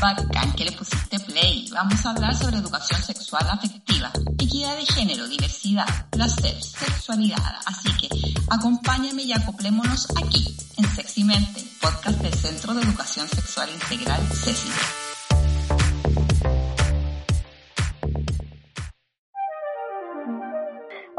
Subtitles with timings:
[0.00, 1.68] Bacán que le pusiste play.
[1.72, 7.54] Vamos a hablar sobre educación sexual afectiva, equidad de género, diversidad, placer, sexualidad.
[7.66, 8.08] Así que
[8.48, 15.09] acompáñame y acoplémonos aquí, en Seximente, podcast del Centro de Educación Sexual Integral, CECI.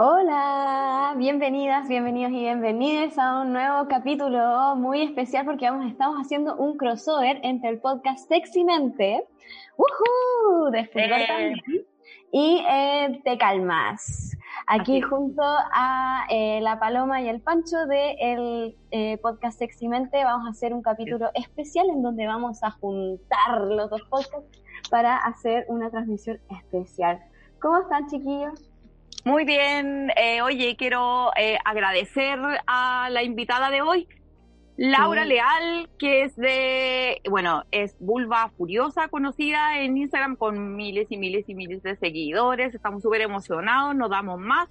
[0.04, 6.56] Hola, bienvenidas, bienvenidos y bienvenidas a un nuevo capítulo muy especial porque vamos, estamos haciendo
[6.56, 9.24] un crossover entre el podcast Seximente,
[9.78, 10.72] ¡Woohoo!
[10.72, 11.86] de fútbol también,
[12.32, 14.36] y eh, Te Calmas.
[14.66, 20.50] Aquí junto a eh, la Paloma y el Pancho del de podcast Seximente vamos a
[20.50, 25.92] hacer un capítulo especial en donde vamos a juntar los dos podcasts para hacer una
[25.92, 27.20] transmisión especial.
[27.60, 28.71] ¿Cómo están chiquillos?
[29.24, 34.08] Muy bien, eh, oye, quiero eh, agradecer a la invitada de hoy,
[34.78, 35.30] Laura Sí.
[35.30, 41.48] Leal, que es de, bueno, es Vulva Furiosa, conocida en Instagram con miles y miles
[41.48, 42.74] y miles de seguidores.
[42.74, 44.68] Estamos súper emocionados, nos damos más.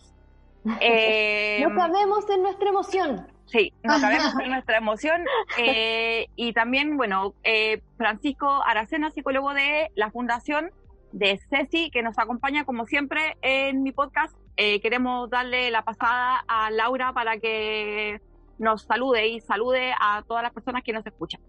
[0.81, 3.27] Eh, No cabemos en nuestra emoción.
[3.47, 5.25] Sí, no cabemos en nuestra emoción.
[5.59, 10.71] Eh, y también, bueno, eh, Francisco Aracena, psicólogo de la Fundación
[11.13, 14.35] de Ceci, que nos acompaña como siempre en mi podcast.
[14.57, 18.21] Eh, queremos darle la pasada a Laura para que
[18.59, 21.41] nos salude y salude a todas las personas que nos escuchan.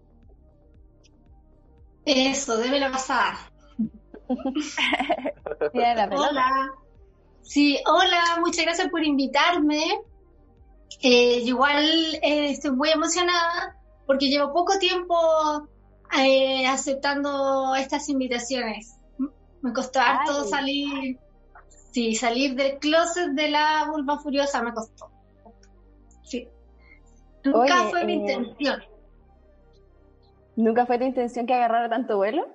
[2.04, 3.38] Eso, debe la pasada.
[5.74, 6.08] La.
[6.10, 6.72] Hola.
[7.42, 10.00] Sí, hola, muchas gracias por invitarme.
[11.00, 11.84] Eh, igual
[12.22, 15.16] eh, estoy muy emocionada porque llevo poco tiempo
[16.18, 18.96] eh, aceptando estas invitaciones.
[19.62, 20.48] Me costó harto Ay.
[20.48, 21.20] salir,
[21.92, 25.10] sí, salir del closet de la vulva furiosa me costó.
[26.24, 26.48] Sí.
[27.44, 28.82] Nunca Oye, fue mi eh, intención.
[30.56, 32.46] ¿Nunca fue tu intención que agarrara tanto vuelo?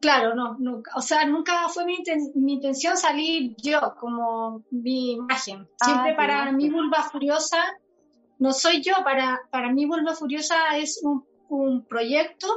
[0.00, 0.92] Claro, no, nunca.
[0.96, 5.68] O sea, nunca fue mi, inten- mi intención salir yo como mi imagen.
[5.80, 7.58] Ah, Siempre para mi vulva furiosa,
[8.38, 12.48] no soy yo, para, para mí vulva furiosa es un, un proyecto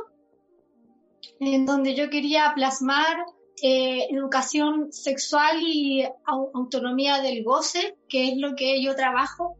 [1.40, 3.18] en donde yo quería plasmar
[3.62, 9.58] eh, educación sexual y au- autonomía del goce, que es lo que yo trabajo,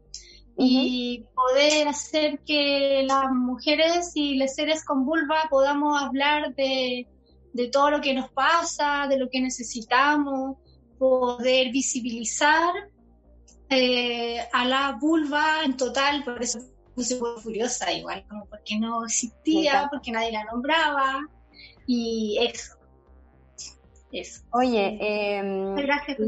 [0.58, 7.06] y poder hacer que las mujeres y los seres con vulva podamos hablar de,
[7.52, 10.56] de todo lo que nos pasa, de lo que necesitamos,
[10.98, 12.72] poder visibilizar
[13.68, 16.58] eh, a la vulva en total, por eso
[16.94, 21.20] puse furiosa igual, como porque no existía, porque nadie la nombraba,
[21.86, 22.74] y eso.
[24.12, 24.42] Eso.
[24.52, 26.18] Oye, eh, Gracias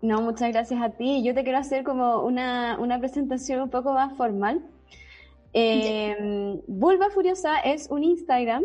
[0.00, 1.24] no, muchas gracias a ti.
[1.24, 4.64] Yo te quiero hacer como una, una presentación un poco más formal.
[5.54, 8.64] Eh, Vulva Furiosa es un Instagram,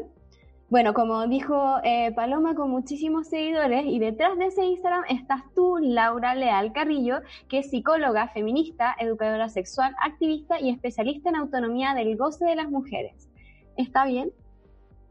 [0.74, 5.78] bueno, como dijo eh, Paloma, con muchísimos seguidores y detrás de ese Instagram estás tú,
[5.80, 12.18] Laura Leal Carrillo, que es psicóloga, feminista, educadora sexual, activista y especialista en autonomía del
[12.18, 13.30] goce de las mujeres.
[13.78, 14.32] ¿Está bien?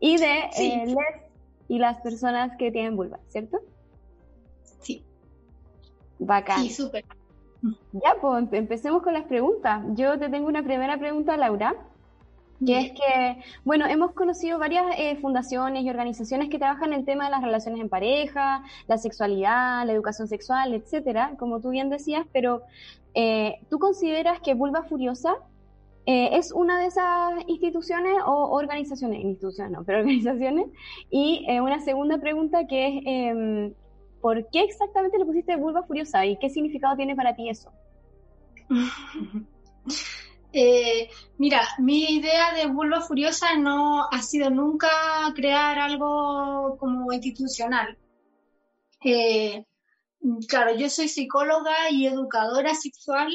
[0.02, 0.70] Y de Sí.
[0.72, 0.96] eh, les
[1.68, 3.58] y las personas que tienen vulva, ¿cierto?
[4.80, 5.02] Sí,
[6.18, 6.62] Bacán.
[6.64, 7.04] sí, súper.
[7.92, 9.82] Ya, pues empe- empecemos con las preguntas.
[9.94, 11.76] Yo te tengo una primera pregunta, Laura,
[12.66, 17.24] que es que, bueno, hemos conocido varias eh, fundaciones y organizaciones que trabajan el tema
[17.26, 22.26] de las relaciones en pareja, la sexualidad, la educación sexual, etcétera, como tú bien decías,
[22.32, 22.62] pero
[23.14, 25.37] eh, ¿tú consideras que Vulva Furiosa
[26.04, 30.66] eh, es una de esas instituciones o organizaciones, instituciones no, pero organizaciones?
[31.10, 33.75] Y eh, una segunda pregunta que es, em,
[34.20, 37.72] ¿por qué exactamente le pusiste Vulva Furiosa y qué significado tiene para ti eso?
[40.54, 41.08] Eh,
[41.38, 44.87] mira, mi idea de Vulva Furiosa no ha sido nunca
[45.34, 47.96] crear algo como institucional.
[50.46, 53.32] Claro, yo soy psicóloga y educadora sexual,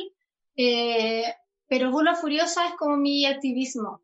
[1.67, 4.01] pero Vulva Furiosa es como mi activismo.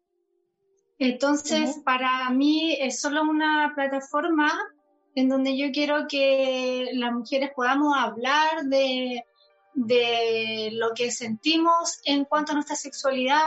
[1.00, 4.52] Entonces, para mí es solo una plataforma
[5.16, 9.26] en donde yo quiero que las mujeres podamos hablar de,
[9.74, 13.44] de lo que sentimos en cuanto a nuestra sexualidad,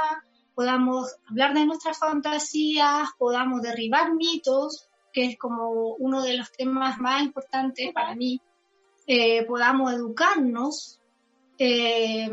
[0.54, 6.98] podamos hablar de nuestras fantasías, podamos derribar mitos, que es como uno de los temas
[6.98, 8.40] más importantes para mí,
[9.06, 11.00] eh, podamos educarnos,
[11.58, 12.28] eh,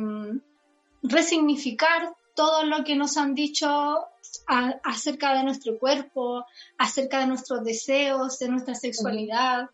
[1.04, 3.68] resignificar todo lo que nos han dicho
[4.84, 6.46] acerca de nuestro cuerpo,
[6.78, 9.70] acerca de nuestros deseos, de nuestra sexualidad.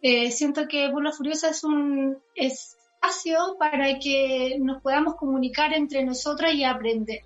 [0.00, 6.54] Eh, siento que Burla Furiosa es un espacio para que nos podamos comunicar entre nosotras
[6.54, 7.20] y aprender.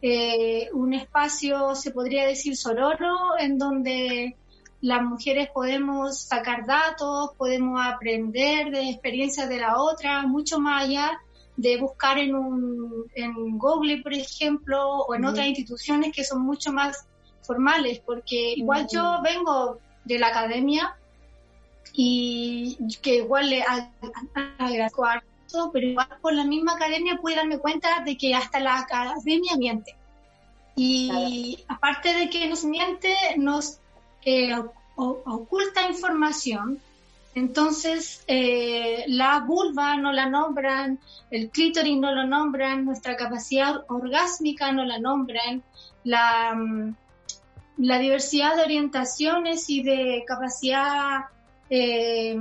[0.00, 4.36] Eh, un espacio, se podría decir, sororo, en donde
[4.82, 11.18] las mujeres podemos sacar datos, podemos aprender de experiencias de la otra, mucho más allá
[11.56, 16.72] de buscar en, un, en Google, por ejemplo, o en otras instituciones que son mucho
[16.72, 17.06] más
[17.42, 20.96] formales, porque igual yo vengo de la academia
[21.92, 23.64] y que igual le
[24.58, 28.78] agradezco harto, pero igual por la misma academia pude darme cuenta de que hasta la
[28.78, 29.96] academia miente.
[30.76, 33.78] Y aparte de que nos miente, nos
[34.24, 34.52] eh,
[34.96, 36.80] oculta información
[37.34, 41.00] entonces, eh, la vulva no la nombran,
[41.30, 45.62] el clítoris no lo nombran, nuestra capacidad orgásmica no la nombran,
[46.04, 46.94] la, mm,
[47.78, 51.24] la diversidad de orientaciones y de capacidad
[51.70, 52.36] eh,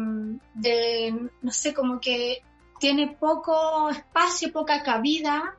[0.54, 2.44] de, no sé, como que
[2.80, 5.56] tiene poco espacio, poca cabida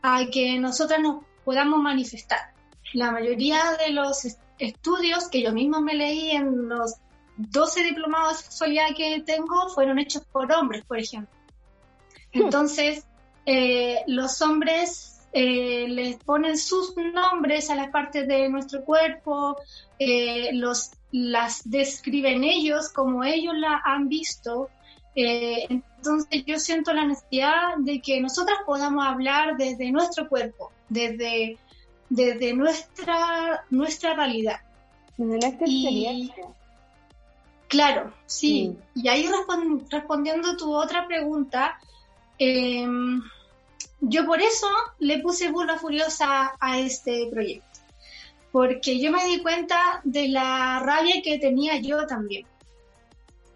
[0.00, 2.40] a que nosotras nos podamos manifestar.
[2.94, 4.26] La mayoría de los
[4.58, 6.96] estudios que yo misma me leí en los
[7.50, 11.34] 12 diplomados de sexualidad que tengo fueron hechos por hombres, por ejemplo.
[12.32, 12.42] Hmm.
[12.42, 13.06] Entonces,
[13.46, 19.56] eh, los hombres eh, les ponen sus nombres a las partes de nuestro cuerpo,
[19.98, 24.68] eh, los, las describen ellos como ellos la han visto.
[25.14, 31.58] entonces yo siento la necesidad de que nosotras podamos hablar desde nuestro cuerpo, desde,
[32.08, 34.60] desde nuestra, nuestra realidad.
[35.18, 36.46] Desde nuestra experiencia.
[37.72, 38.76] Claro, sí.
[38.94, 39.26] Y ahí
[39.88, 41.78] respondiendo tu otra pregunta,
[42.38, 43.22] em,
[43.98, 44.66] yo por eso
[44.98, 47.80] le puse burla furiosa a este proyecto,
[48.52, 52.44] porque yo me di cuenta de la rabia que tenía yo también.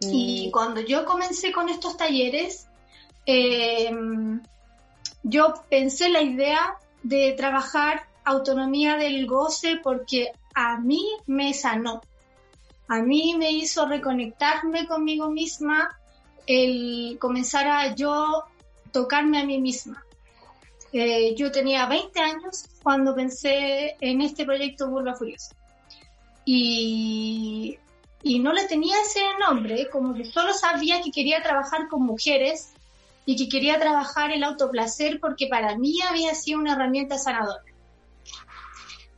[0.00, 0.50] Y mm.
[0.50, 2.68] cuando yo comencé con estos talleres,
[3.26, 4.40] em,
[5.24, 12.00] yo pensé la idea de trabajar autonomía del goce porque a mí me sanó
[12.88, 15.98] a mí me hizo reconectarme conmigo misma
[16.46, 18.44] el comenzar a yo
[18.92, 20.04] tocarme a mí misma.
[20.92, 25.54] Eh, yo tenía 20 años cuando pensé en este proyecto Burla Furiosa.
[26.44, 27.78] Y,
[28.22, 32.72] y no le tenía ese nombre, como que solo sabía que quería trabajar con mujeres
[33.24, 37.64] y que quería trabajar el autoplacer porque para mí había sido una herramienta sanadora.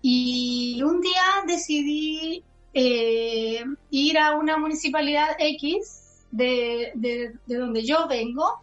[0.01, 2.43] Y un día decidí
[2.81, 8.61] eh, ir a una municipalidad X de, de, donde yo vengo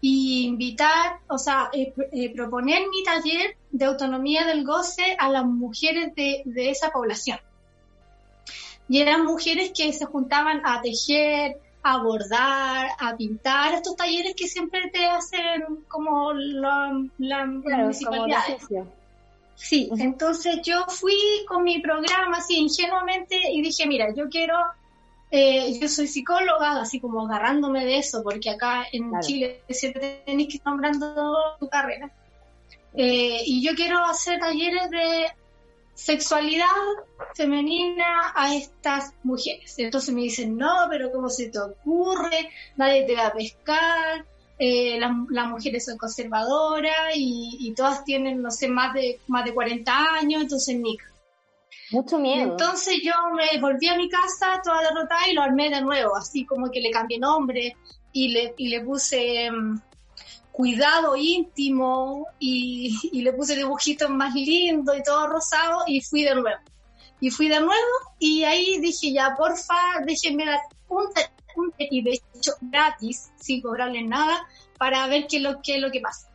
[0.00, 5.44] y invitar, o sea, eh, eh, proponer mi taller de autonomía del goce a las
[5.44, 7.38] mujeres de, de esa población.
[8.88, 14.48] Y eran mujeres que se juntaban a tejer, a bordar, a pintar, estos talleres que
[14.48, 18.42] siempre te hacen como la, la, municipalidad.
[19.62, 21.14] Sí, entonces yo fui
[21.46, 24.56] con mi programa así ingenuamente y dije, mira, yo quiero,
[25.30, 30.48] eh, yo soy psicóloga, así como agarrándome de eso, porque acá en Chile siempre tenés
[30.48, 32.10] que ir nombrando tu carrera.
[32.94, 35.26] Eh, y yo quiero hacer talleres de
[35.94, 36.66] sexualidad
[37.36, 39.78] femenina a estas mujeres.
[39.78, 42.50] Entonces me dicen, no, pero ¿cómo se te ocurre?
[42.76, 44.26] Nadie te va a pescar,
[44.64, 50.14] eh, las, mujeres son conservadoras y, todas tienen, no sé, más de, más de 40
[50.14, 51.02] años, entonces Nick.
[51.90, 52.52] Mucho miedo.
[52.52, 56.46] Entonces yo me volví a mi casa toda derrotada y lo armé de nuevo, así
[56.46, 57.76] como que le cambié nombre
[58.12, 59.80] y le, y le puse mm,
[60.52, 66.36] cuidado íntimo y, y, le puse dibujitos más lindos y todo rosado y fui de
[66.36, 66.60] nuevo.
[67.18, 69.74] Y fui de nuevo y ahí dije ya, porfa,
[70.06, 71.06] déjenme dar un,
[71.78, 74.46] y de hecho gratis, sin cobrarle nada,
[74.78, 76.28] para ver qué es lo, qué es lo que pasa.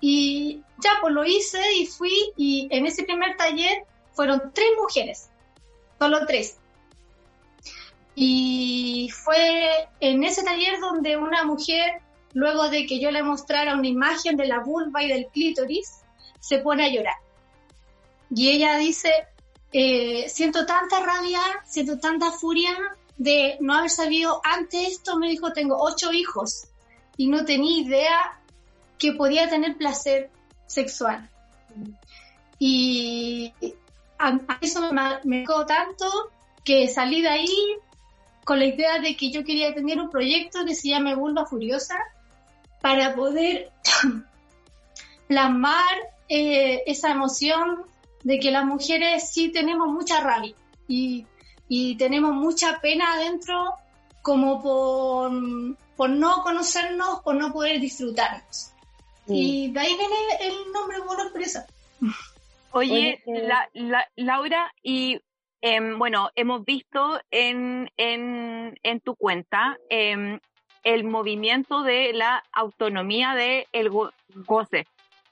[0.00, 5.30] Y ya, pues lo hice y fui y en ese primer taller fueron tres mujeres,
[5.98, 6.58] solo tres.
[8.14, 12.02] Y fue en ese taller donde una mujer,
[12.32, 16.02] luego de que yo le mostrara una imagen de la vulva y del clítoris,
[16.38, 17.16] se pone a llorar.
[18.34, 19.10] Y ella dice,
[19.72, 22.76] eh, siento tanta rabia, siento tanta furia
[23.16, 26.66] de no haber sabido antes esto, me dijo, tengo ocho hijos
[27.16, 28.40] y no tenía idea
[28.98, 30.30] que podía tener placer
[30.66, 31.28] sexual.
[32.58, 33.52] Y
[34.60, 36.30] eso me, me tanto
[36.64, 37.78] que salí de ahí
[38.44, 41.96] con la idea de que yo quería tener un proyecto que se llame Vulva Furiosa
[42.80, 43.70] para poder
[45.28, 45.96] plasmar
[46.28, 47.84] eh, esa emoción
[48.22, 50.54] de que las mujeres sí tenemos mucha rabia
[50.88, 51.26] y,
[51.68, 53.74] y tenemos mucha pena adentro
[54.22, 55.30] como por,
[55.96, 58.72] por no conocernos, por no poder disfrutarnos.
[59.26, 61.66] Y de ahí viene el nombre Vulva Furiosa.
[62.72, 65.20] Oye, eh, la, Laura, y
[65.60, 70.40] em, bueno, hemos visto en, en, en tu cuenta em,
[70.82, 74.86] el movimiento de la autonomía del el goce.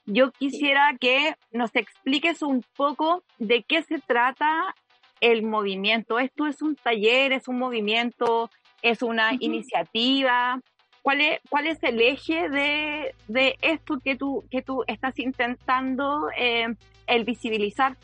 [0.05, 4.75] Yo quisiera que nos expliques un poco de qué se trata
[5.23, 6.19] el movimiento.
[6.19, 8.49] ¿Esto es un taller, es un movimiento,
[8.81, 10.61] es una iniciativa?
[11.01, 16.27] ¿Cuál es, ¿Cuál es el eje de, de esto que tú, que tú estás intentando
[16.37, 16.67] eh,
[17.07, 17.95] el visibilizar?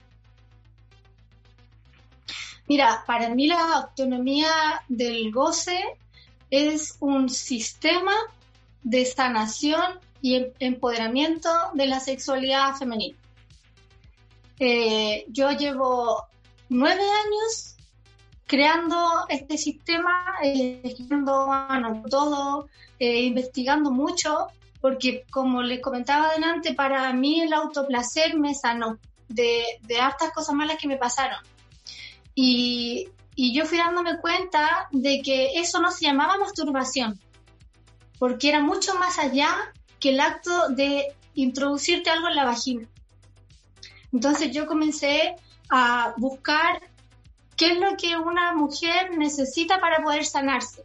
[2.70, 4.52] Mira, para mí la autonomía
[4.88, 5.78] del goce
[6.50, 8.14] es un sistema
[8.82, 13.18] de sanación y em-, empoderamiento de la sexualidad femenina.
[14.60, 16.30] Eh, yo llevo
[16.70, 17.76] nueve años
[18.46, 21.48] creando este sistema, eh, escribiendo
[22.10, 24.48] todo, eh, investigando mucho,
[24.82, 28.98] porque como les comentaba adelante, para mí el autoplacer me sanó
[29.28, 31.40] de, de hartas cosas malas que me pasaron.
[32.34, 37.20] Y, y yo fui dándome cuenta de que eso no se llamaba masturbación,
[38.18, 39.50] porque era mucho más allá
[40.00, 42.88] que el acto de introducirte algo en la vagina.
[44.12, 45.36] Entonces yo comencé
[45.70, 46.82] a buscar
[47.56, 50.84] qué es lo que una mujer necesita para poder sanarse.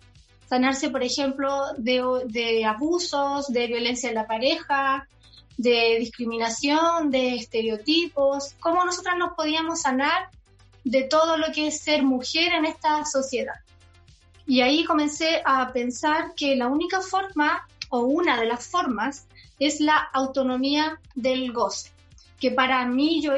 [0.48, 5.08] Sanarse, por ejemplo, de, abusos, de violencia en la pareja,
[5.56, 10.30] de discriminación, de estereotipos, cómo nosotras nos podíamos sanar
[10.82, 13.54] de todo lo que es ser mujer en esta sociedad.
[14.46, 19.26] Y ahí comencé a pensar que la única forma o una de las formas
[19.58, 21.90] es la autonomía del goce,
[22.44, 23.32] que para mí yo,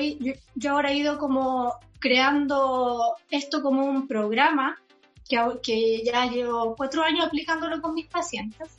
[0.57, 4.83] yo, ahora he ido como creando esto como un programa
[5.29, 8.75] que, que ya llevo cuatro años aplicándolo con mis pacientes,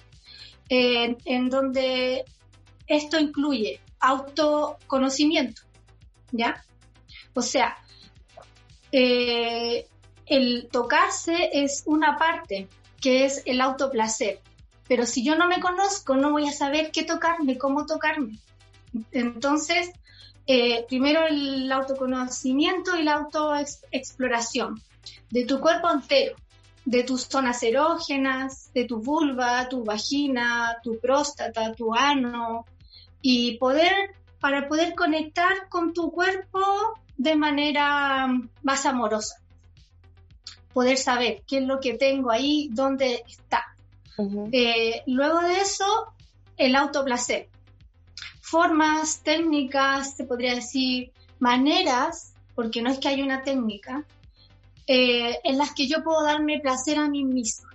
[0.67, 2.25] en donde
[2.87, 5.61] esto incluye autoconocimiento,
[6.33, 6.61] ¿ya?
[7.33, 7.77] O sea,
[8.91, 9.87] eh,
[10.25, 12.67] el tocarse es una parte
[12.99, 14.41] que es el autoplacer,
[14.89, 18.39] pero si yo no me conozco, no voy a saber qué tocarme, cómo tocarme.
[19.13, 19.91] Entonces,
[20.47, 24.81] eh, primero el autoconocimiento y la autoexploración
[25.29, 26.35] de tu cuerpo entero,
[26.85, 32.65] de tus zonas erógenas, de tu vulva, tu vagina, tu próstata, tu ano,
[33.21, 33.91] y poder,
[34.39, 36.61] para poder conectar con tu cuerpo
[37.17, 38.27] de manera
[38.63, 39.41] más amorosa.
[40.71, 43.75] Poder saber qué es lo que tengo ahí, dónde está.
[44.51, 46.13] Eh, luego de eso,
[46.55, 47.49] el autoplacer.
[48.49, 54.05] Formas, técnicas, se podría decir, maneras, porque no es que haya una técnica,
[54.87, 57.69] eh, en las que yo puedo darme placer a mí misma.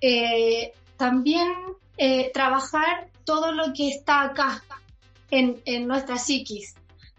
[0.00, 1.48] Eh, también
[2.32, 4.62] trabajar todo lo que está acá
[5.32, 6.74] en, en nuestra psiquis,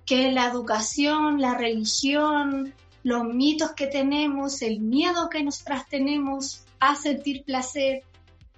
[0.06, 6.64] que es la educación, la religión, los mitos que tenemos, el miedo que nosotras tenemos
[6.80, 8.04] a sentir placer,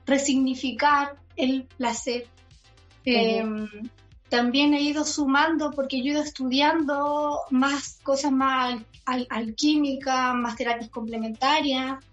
[0.05, 2.27] resignificar el placer.
[3.05, 3.67] Em,
[4.29, 10.89] también he ido sumando porque yo he ido estudiando más cosas más alquímicas, más terapias
[10.89, 12.03] complementarias.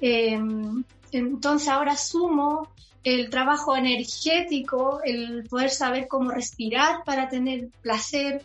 [0.00, 2.68] Em, entonces ahora sumo
[3.04, 8.42] el trabajo energético, el poder saber cómo respirar para tener placer,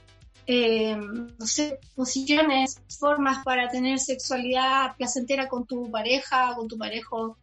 [0.47, 7.37] eh, no sé, posiciones, formas para tener sexualidad placentera con tu pareja, con tu parejo.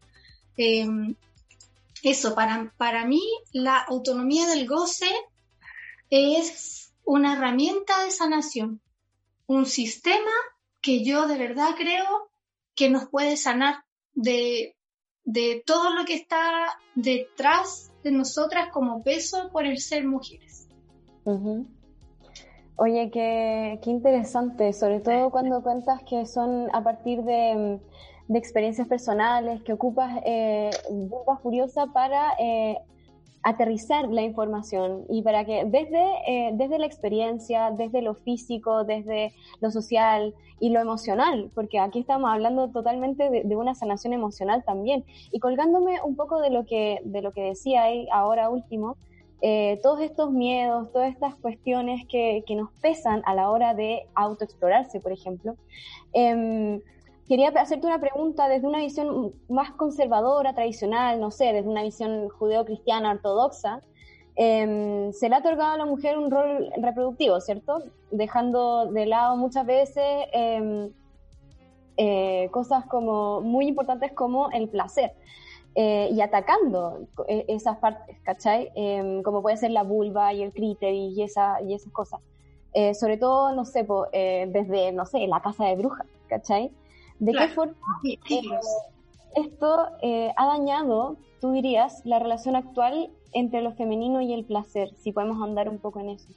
[2.11, 5.09] Eso, para, para mí la autonomía del goce
[6.11, 8.81] es una herramienta de sanación,
[9.47, 10.31] un sistema
[10.81, 12.31] que yo de verdad creo
[12.75, 14.77] que nos puede sanar de,
[15.25, 20.69] de todo lo que está detrás de nosotras como peso por el ser mujeres.
[22.77, 27.81] Oye, qué, qué, interesante, sobre todo cuando cuentas que son a partir de,
[28.33, 30.71] experiencias personales, que ocupas eh,
[31.43, 32.79] Furiosa para eh,
[33.45, 39.35] aterrizar la información y para que desde, eh, desde la experiencia, desde lo físico, desde
[39.61, 45.05] lo social y lo emocional, porque aquí estamos hablando totalmente de, una sanación emocional también,
[45.31, 48.97] y colgándome un poco de lo que, de lo que decía ahí ahora último,
[49.43, 54.07] eh, todos estos miedos, todas estas cuestiones que, que, nos pesan a la hora de
[54.15, 55.57] autoexplorarse, por ejemplo,
[56.15, 56.81] eh,
[57.29, 62.29] quería hacerte una pregunta desde una visión más conservadora, tradicional, no sé, desde una visión
[62.29, 63.81] judeo-cristiana ortodoxa.
[64.37, 67.83] Em, se le ha otorgado a la mujer un rol reproductivo, ¿cierto?
[68.11, 70.91] Dejando de lado muchas veces em,
[71.97, 75.13] eh, cosas como muy importantes como el placer.
[75.77, 78.71] Eh, y atacando eh, esas partes, ¿cachai?
[78.77, 82.21] Em, como puede ser la vulva y el clítoris y, esa, y esas cosas.
[83.01, 83.87] sobre todo, no sé,
[84.49, 86.73] desde, no sé, la casa de brujas, ¿cachai?
[87.19, 88.19] ¿De qué forma eh,
[89.37, 94.91] esto eh, ha dañado, tú dirías, la relación actual entre lo femenino y el placer?
[95.03, 96.29] Si podemos andar un poco en eso.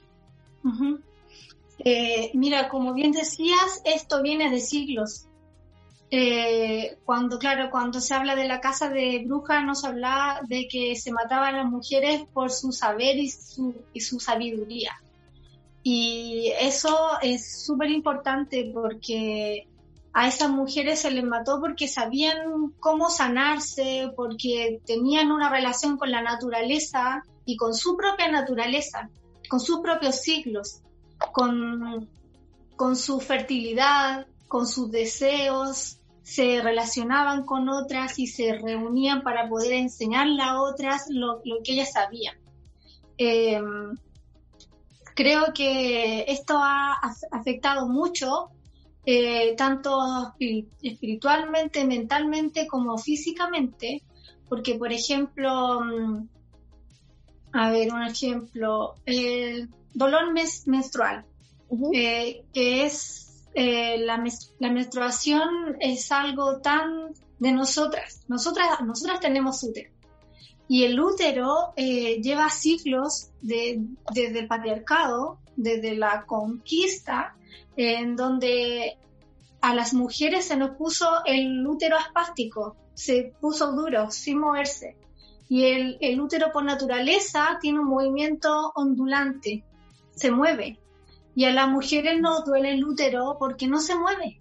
[1.78, 5.26] Eh, mira, como bien decías, esto viene de siglos.
[7.04, 11.12] cuando, claro, cuando se habla de la casa de brujas, nos habla de que se
[11.12, 14.92] mataban las mujeres por su saber y su, y su sabiduría.
[15.82, 19.66] Y eso es súper importante porque
[20.18, 26.10] a esas mujeres se les mató porque sabían cómo sanarse, porque tenían una relación con
[26.10, 29.10] la naturaleza y con su propia naturaleza,
[29.48, 30.80] con sus propios siglos,
[31.32, 32.08] con,
[32.74, 39.74] con su fertilidad, con sus deseos, se relacionaban con otras y se reunían para poder
[39.74, 42.34] enseñarle a otras lo, que ellas sabían.
[43.18, 43.96] Em,
[45.14, 46.94] creo que esto ha
[47.30, 48.50] afectado mucho
[49.10, 50.34] eh, tanto
[50.82, 54.02] espiritualmente, mentalmente como físicamente,
[54.50, 56.28] porque por ejemplo, mm,
[57.54, 60.34] a ver, un ejemplo, el dolor
[60.66, 61.24] menstrual,
[61.94, 64.22] eh, que es eh, la,
[64.70, 69.90] menstruación es algo tan de nosotras, nosotras, nosotras tenemos útero.
[70.68, 77.34] Y el útero lleva siglos desde el patriarcado, desde la conquista,
[77.78, 78.98] en donde
[79.60, 84.96] a las mujeres se nos puso el útero aspástico, se puso duro, sin moverse.
[85.48, 85.64] Y
[86.00, 89.64] el, útero por naturaleza tiene un movimiento ondulante,
[90.14, 90.78] se mueve.
[91.34, 94.38] Y a las mujeres no duele el útero porque no se mueve.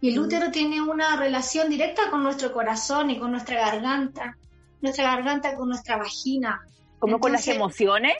[0.00, 0.24] Y el mm.
[0.24, 4.36] útero tiene una relación directa con nuestro corazón y con nuestra garganta,
[4.80, 6.60] nuestra garganta con nuestra vagina.
[6.98, 8.16] ¿Como con las emociones?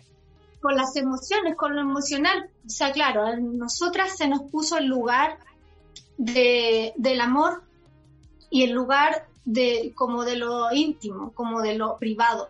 [0.66, 2.50] con las emociones, con lo emocional.
[2.66, 5.38] O sea, claro, a nosotras se nos puso el lugar
[6.16, 7.62] de, del amor
[8.50, 12.48] y el lugar de, como de lo íntimo, como de lo privado,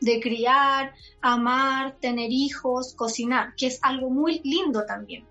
[0.00, 5.24] de criar, amar, tener hijos, cocinar, que es algo muy lindo también.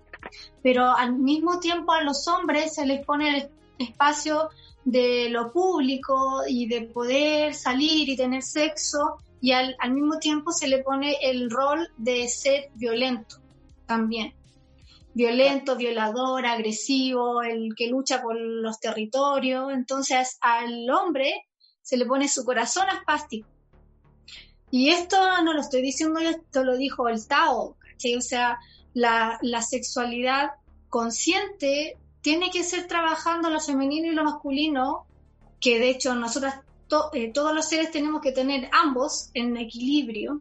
[0.62, 4.50] Pero al mismo tiempo a los hombres se les pone el espacio
[4.84, 10.68] de lo público y de poder salir y tener sexo y al, mismo tiempo se
[10.68, 13.36] le pone el rol de ser violento
[13.86, 14.32] también.
[15.14, 19.72] Violento, violador, agresivo, el que lucha por los territorios.
[19.72, 21.46] Entonces al hombre
[21.82, 23.48] se le pone su corazón aspástico.
[24.70, 27.76] Y esto no lo estoy diciendo yo, esto lo dijo el Tao,
[28.16, 28.58] O sea,
[28.94, 30.52] la, sexualidad
[30.88, 35.06] consciente tiene que ser trabajando lo femenino y lo masculino,
[35.60, 36.60] que de hecho nosotras
[37.12, 40.40] eh, todos los seres tenemos que tener ambos en equilibrio.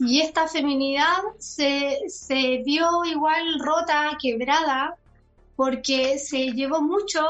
[0.00, 4.96] Y esta feminidad se, se vio igual rota, quebrada,
[5.56, 7.20] porque se llevó mucho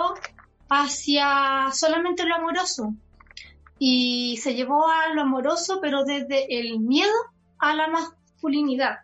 [0.69, 2.95] hacia solamente lo amoroso.
[3.81, 7.13] Y se llevó a lo amoroso, pero desde el miedo
[7.59, 8.99] a la masculinidad,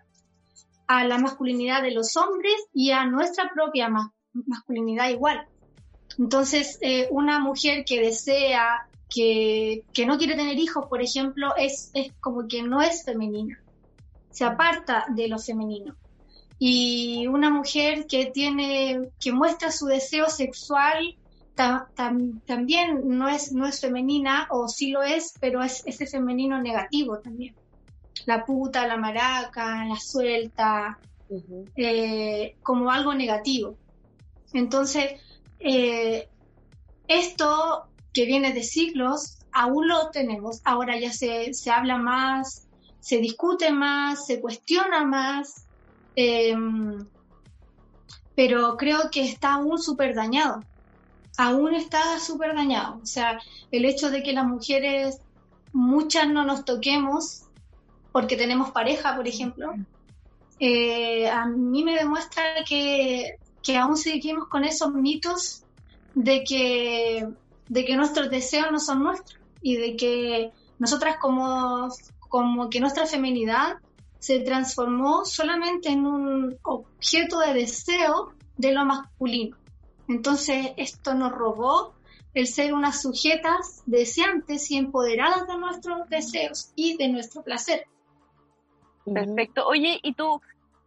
[0.87, 3.89] a la masculinidad de los hombres y a nuestra propia
[4.33, 5.45] masculinidad igual.
[6.19, 12.13] Entonces, eh, una mujer que desea, que, no quiere tener hijos, por ejemplo, es, es
[12.21, 13.59] como que no es femenina,
[14.31, 15.97] se aparta de lo femenino.
[16.59, 21.17] Y una mujer que tiene, que muestra su deseo sexual,
[21.55, 27.19] también no es, no es femenina, o sí lo es, pero es ese femenino negativo
[27.19, 27.55] también.
[28.27, 30.99] La puta, la maraca, la suelta,
[31.77, 33.77] eh, como algo negativo.
[34.53, 35.21] Entonces,
[35.59, 36.29] eh,
[37.09, 40.63] esto que viene de siglos, aún lo tenemos.
[40.65, 42.67] Ahora ya se, se habla más,
[42.99, 45.67] se discute más, se cuestiona más,
[46.15, 47.07] em,
[48.35, 50.61] pero creo que está aún súper dañado.
[51.37, 53.01] Aún está súper dañado.
[53.03, 53.39] O sea,
[53.71, 55.19] el hecho de que las mujeres
[55.75, 57.43] muchas no nos toquemos
[58.13, 59.75] porque tenemos pareja, por ejemplo,
[60.59, 65.65] eh, a mí me demuestra que, que aún seguimos con esos mitos
[66.15, 67.29] de que,
[67.69, 71.89] de que nuestros deseos no son nuestros y de que nosotras como,
[72.29, 73.79] como que nuestra feminidad
[74.19, 79.57] se transformó solamente en un objeto de deseo de lo masculino.
[80.09, 81.95] Entonces esto nos robó
[82.35, 87.87] el ser unas sujetas deseantes y empoderadas de nuestros deseos y de nuestro placer.
[89.05, 89.67] Perfecto.
[89.67, 90.41] Oye, ¿y tú,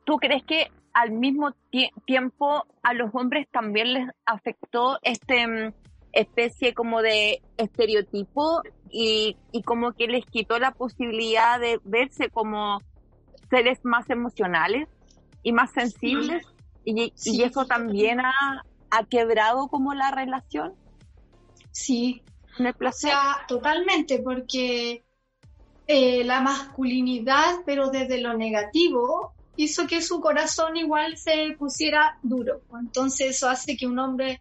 [0.04, 1.54] tú crees que al mismo
[2.06, 5.74] tiempo a los hombres también les afectó este mm,
[6.14, 12.82] especie como de estereotipo y, y como que les quitó la posibilidad de verse como
[13.50, 14.88] seres más emocionales
[15.44, 16.46] y más sensibles.
[16.86, 20.74] Y, y, eso también ha, ha, quebrado como la relación.
[21.72, 22.24] Sí,
[22.58, 25.04] me o sea, totalmente, porque
[25.88, 32.62] eh, la masculinidad, pero desde lo negativo, hizo que su corazón igual se pusiera duro.
[32.80, 34.40] Entonces eso hace que un hombre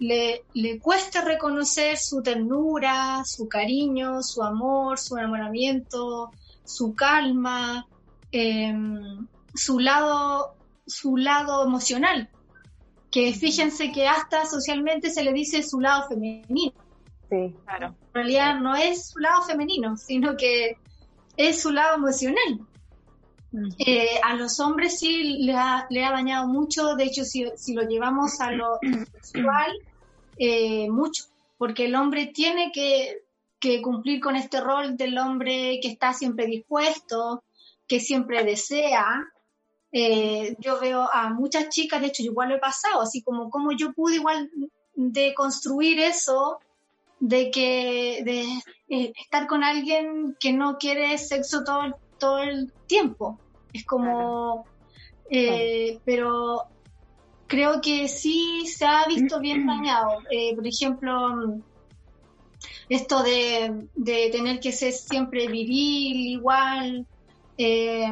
[0.00, 6.32] le, le cueste reconocer su ternura, su cariño, su amor, su enamoramiento,
[6.64, 7.86] su calma,
[8.32, 10.54] Em, su lado
[10.86, 12.28] su lado emocional.
[13.10, 16.72] Que fíjense que hasta socialmente se le dice su lado femenino.
[17.28, 17.54] Sí.
[17.64, 17.88] Claro.
[17.88, 20.76] En realidad no es su lado femenino sino que
[21.36, 22.60] es su lado emocional.
[23.78, 26.94] Eh, a los hombres sí le ha, le ha dañado mucho.
[26.94, 28.78] De hecho si, si lo llevamos a lo
[29.20, 29.72] sexual
[30.40, 31.24] eh, mucho
[31.60, 33.22] porque el hombre tiene que,
[33.58, 37.44] que cumplir con este rol del hombre que está siempre dispuesto,
[37.86, 39.30] que siempre desea.
[39.92, 43.72] Eh, yo veo a muchas chicas, de hecho, igual lo he pasado, así como, como
[43.72, 44.50] yo pude igual
[44.94, 46.60] de construir eso,
[47.18, 48.44] de que de
[48.88, 53.38] eh, estar con alguien que no quiere sexo todo, todo el tiempo.
[53.74, 54.64] Es como,
[55.28, 56.64] eh, pero
[57.50, 60.22] creo que sí se ha visto bien dañado.
[60.54, 61.58] por ejemplo,
[62.88, 67.06] esto de, de, tener que ser siempre viril, igual,
[67.58, 68.08] eh,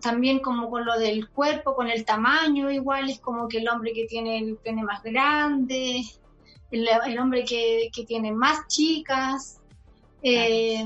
[0.00, 3.92] también como con lo del cuerpo, con el tamaño, igual es como que el hombre
[3.92, 6.02] que tiene el pene más grande,
[6.70, 9.60] el, hombre que, tiene más chicas.
[10.22, 10.82] Eh,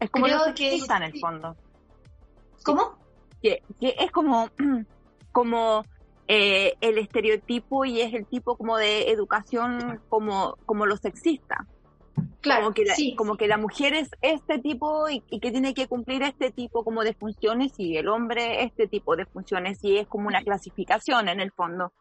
[0.00, 1.54] es como lo que está en el fondo.
[2.64, 2.98] ¿Cómo?
[3.42, 4.48] Que, es como,
[5.32, 5.84] como
[6.32, 11.66] eh, el estereotipo y es el tipo como de educación como, como lo sexista.
[12.40, 15.88] Claro, como que, la, como que la mujer es este tipo y, que tiene que
[15.88, 20.06] cumplir este tipo como de funciones y el hombre este tipo de funciones y es
[20.06, 21.92] como una clasificación en el fondo.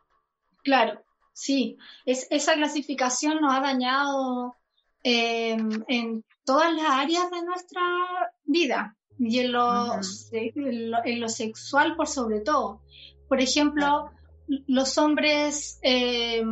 [0.63, 4.57] Claro, sí, es, esa clasificación nos ha dañado
[5.01, 7.81] em, en todas las áreas de nuestra
[8.43, 9.95] vida y en lo,
[10.31, 12.83] en lo, sexual por sobre todo.
[13.27, 14.11] Por ejemplo,
[14.67, 16.43] los hombres eh,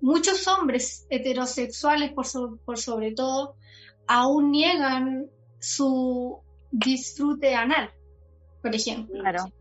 [0.00, 3.54] muchos hombres heterosexuales, por, por sobre todo,
[4.06, 6.38] aún niegan su
[6.70, 7.90] disfrute anal,
[8.62, 9.20] por ejemplo.
[9.20, 9.52] Claro.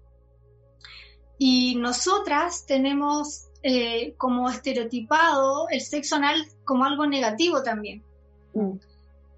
[1.37, 8.03] Y nosotras tenemos eh, como estereotipado el sexo anal como algo negativo también.
[8.53, 8.77] Mm.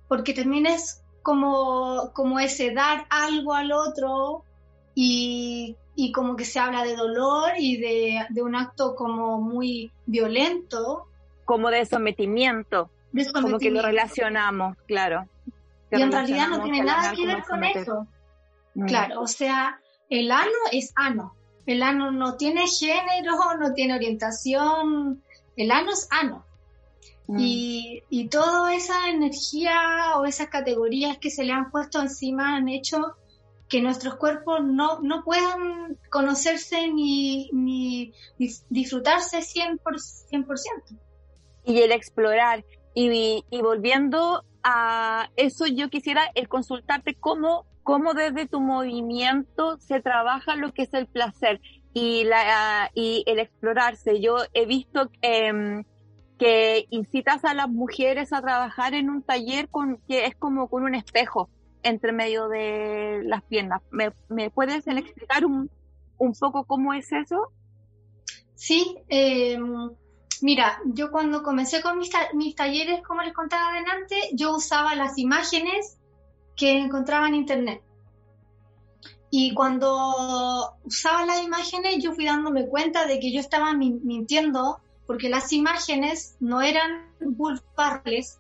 [0.07, 4.43] Porque también es como, como ese dar algo al otro
[4.95, 11.07] y y como que se habla de dolor y de, un acto como muy violento.
[11.43, 12.89] Como de sometimiento.
[13.33, 15.27] Como que lo relacionamos, claro.
[15.91, 18.07] y en realidad no tiene nada que ver con eso.
[18.75, 18.85] Mm.
[18.85, 21.35] Claro, o sea, el ano es ano.
[21.65, 25.21] El ano no tiene género, no tiene orientación.
[25.57, 26.45] El ano es ano.
[27.27, 27.39] Mm.
[27.41, 32.69] Y, y toda esa energía o esas categorías que se le han puesto encima han
[32.69, 33.17] hecho
[33.69, 38.13] que nuestros cuerpos no, no puedan conocerse ni, ni
[38.69, 39.79] disfrutarse 100%,
[40.31, 40.97] 100%.
[41.65, 42.65] Y el explorar.
[42.95, 50.01] Y, y, volviendo a eso, yo quisiera el consultarte cómo, cómo desde tu movimiento se
[50.01, 51.61] trabaja lo que es el placer
[51.93, 54.19] y, la, y el explorarse.
[54.19, 55.83] Yo he visto em,
[56.39, 60.83] que incitas a las mujeres a trabajar en un taller con, que es como con
[60.83, 61.49] un espejo
[61.83, 63.81] entre medio de las piernas.
[63.91, 65.69] ¿Me, puedes explicar un,
[66.17, 67.51] un, poco cómo es eso?
[68.55, 69.91] Sí, em,
[70.41, 75.17] mira, yo cuando comencé con mis, mis, talleres, como les contaba adelante, yo usaba las
[75.17, 75.97] imágenes
[76.55, 77.81] que encontraba en internet.
[79.31, 85.29] Y cuando usaba las imágenes, yo fui dándome cuenta de que yo estaba mintiendo porque
[85.29, 88.38] las imágenes no eran vulgares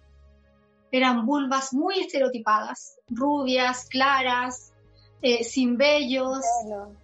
[0.91, 4.73] eran vulvas muy estereotipadas, rubias, claras,
[5.21, 6.39] eh, sin vellos,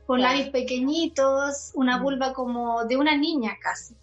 [0.06, 2.04] con labios pequeñitos, una mm.
[2.04, 3.96] vulva como de una niña casi.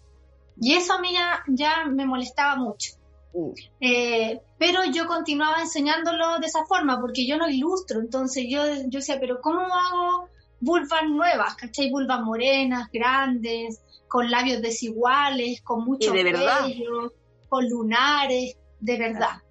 [0.59, 1.15] Y eso a mí
[1.47, 2.93] ya, me molestaba mucho.
[3.33, 3.51] Mm.
[3.81, 8.99] Eh, pero yo continuaba enseñándolo de esa forma, porque yo no ilustro, entonces yo, yo
[8.99, 11.55] decía, pero ¿cómo hago vulvas nuevas?
[11.55, 11.89] ¿Cachai?
[11.89, 17.11] Vulvas morenas, grandes, con labios desiguales, con mucho vello,
[17.49, 19.42] con lunares, de verdad.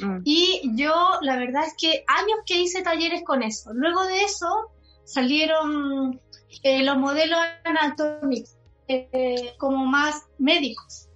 [0.00, 0.20] Mm.
[0.24, 3.72] Y yo, la verdad es que años que hice talleres con eso.
[3.72, 4.70] Luego de eso
[5.04, 6.20] salieron
[6.62, 8.56] eh, los modelos anatómicos,
[8.88, 11.08] eh, como más médicos.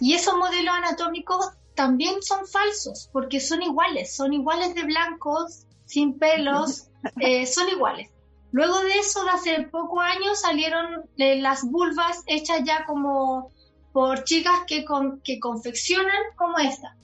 [0.00, 6.18] Y esos modelos anatómicos también son falsos, porque son iguales, son iguales de blancos, sin
[6.18, 6.88] pelos,
[7.20, 8.10] eh, son iguales.
[8.52, 13.50] Luego de eso, de hace pocos años, salieron las vulvas hechas ya como
[13.92, 14.84] por chicas que,
[15.24, 16.96] que confeccionan como esta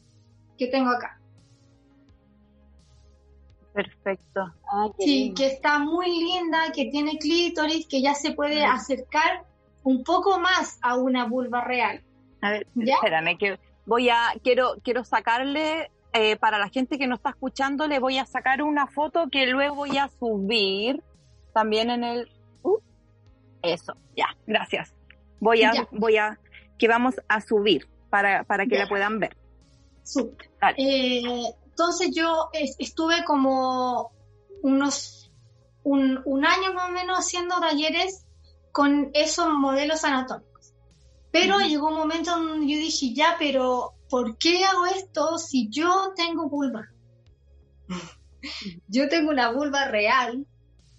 [0.61, 1.19] que tengo acá.
[3.73, 4.53] Perfecto.
[4.71, 9.47] Ah, sí, que está muy linda, que tiene clítoris, que ya se puede acercar
[9.85, 12.03] un poco más a una vulva real.
[12.43, 17.15] A ver, espérame, que voy a, quiero, quiero sacarle, eh, para la gente que no
[17.15, 21.03] está escuchando, le voy a sacar una foto que luego voy a subir
[21.55, 22.29] también en el...
[22.63, 22.81] Uh,
[23.63, 24.95] eso, ya, gracias.
[25.39, 26.39] Voy a, voy a,
[26.79, 29.40] que vamos a subir para, para que la puedan ver.
[30.77, 34.13] Eh, entonces yo estuve como
[34.63, 35.33] unos
[35.83, 38.27] un, un, año más o menos haciendo talleres
[38.73, 40.75] con esos modelos anatómicos.
[41.33, 46.13] Pero llegó un momento donde yo dije, ya, pero ¿por qué hago esto si yo
[46.17, 46.89] tengo vulva?
[48.89, 50.47] yo tengo una vulva real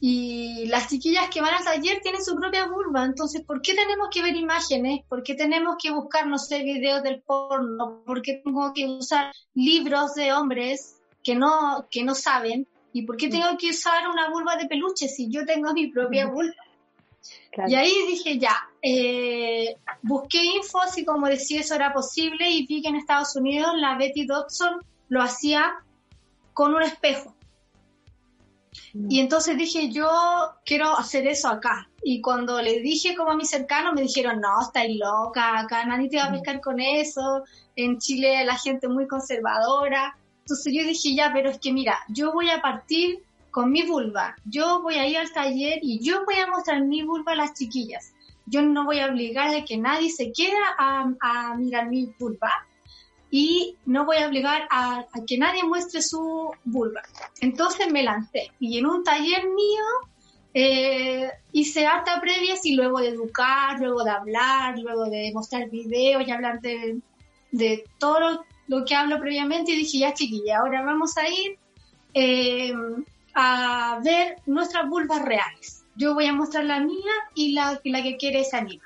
[0.04, 4.08] y las chiquillas que van al taller tienen su propia vulva, entonces, ¿por qué tenemos
[4.12, 5.02] que ver imágenes?
[5.08, 8.02] ¿Por qué tenemos que buscar, no sé, videos del porno?
[8.04, 12.68] ¿Por qué tengo que usar libros de hombres que no, que no saben?
[12.94, 16.26] ¿Y por qué tengo que usar una vulva de peluche si yo tengo mi propia
[16.26, 16.56] vulva?
[17.68, 22.66] Y ahí dije, ya, eh, busqué info así como de si eso era posible y
[22.66, 25.76] vi que en Estados Unidos la Betty Dodson lo hacía
[26.54, 27.36] con un espejo.
[28.94, 30.10] Y entonces dije, yo
[30.65, 31.89] quiero hacer eso acá.
[32.04, 36.10] Y cuando le dije como a mis cercanos, me dijeron, no, estáis loca, acá nadie
[36.10, 36.34] te va a mm.
[36.34, 37.44] pescar con eso.
[37.76, 40.17] En Chile la gente muy conservadora.
[40.39, 44.36] Entonces yo dije, ya, pero es que mira, yo voy a partir con mi vulva.
[44.46, 47.54] Yo voy a ir al taller y yo voy a mostrar mi vulva a las
[47.54, 48.13] chiquillas.
[48.46, 52.52] Yo no voy a obligar a que nadie se quede a, a mirar mi vulva
[53.32, 57.02] y no voy a obligar a, que nadie muestre su vulva.
[57.39, 59.84] Entonces me lancé y en un taller mío
[60.54, 66.28] eh, hice harta previas y luego de educar, luego de hablar, luego de mostrar videos
[66.28, 67.00] y hablar de,
[67.52, 71.58] de todo lo, que hablo previamente y dije, ya chiquilla, ahora vamos a ir
[72.13, 72.74] eh,
[73.34, 75.86] a ver nuestras vulvas reales.
[75.96, 78.84] Yo voy a mostrar la mía y la, la que quiere esa anima.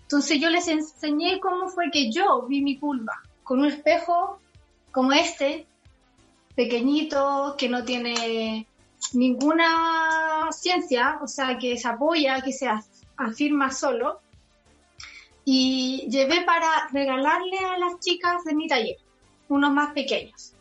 [0.00, 4.38] Entonces yo les enseñé cómo fue que yo vi mi vulva con un espejo
[4.92, 5.66] como este,
[6.54, 8.68] pequeñito, que no tiene
[9.12, 12.68] ninguna ciencia, o sea, que se apoya, que se
[13.16, 14.20] afirma solo.
[15.44, 18.98] Y llevé para regalarle a las chicas de mi taller,
[19.48, 20.54] unos más pequeños.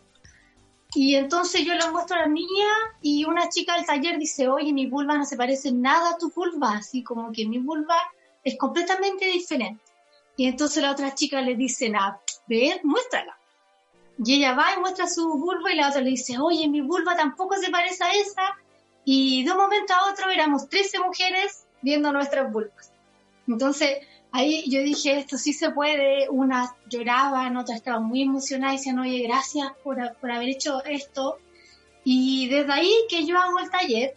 [0.96, 2.70] Y entonces yo les muestro a la niña
[3.04, 6.32] y una chica del taller dice, oye, mi vulva no se parece nada a tu
[6.32, 7.98] vulva, así como que mi vulva
[8.44, 9.84] es completamente diferente.
[10.38, 13.38] Y entonces la otra chica le dice, a ver, muéstrala.
[14.22, 17.16] Y ella va y muestra su vulva y la otra le dice, oye, mi vulva
[17.16, 18.58] tampoco se parece a esa.
[19.06, 22.92] Y de un momento a otro éramos 13 mujeres viendo nuestras vulvas.
[23.48, 24.00] Entonces
[24.32, 26.28] ahí yo dije, esto sí se puede.
[26.30, 31.38] Unas lloraban, otras estaban muy emocionadas y decían, oye, gracias por, por haber hecho esto.
[32.04, 34.16] Y desde ahí que yo hago el taller,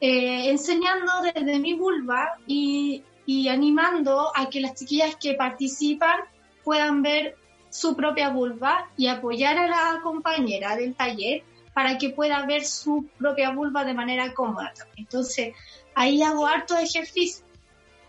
[0.00, 6.20] eh, enseñando desde mi vulva y y animando a que las chiquillas que participan
[6.64, 7.36] puedan ver
[7.72, 13.06] su propia vulva y apoyar a la compañera del taller para que pueda ver su
[13.16, 14.74] propia vulva de manera cómoda.
[14.94, 15.54] Entonces,
[15.94, 17.46] ahí hago harto ejercicio.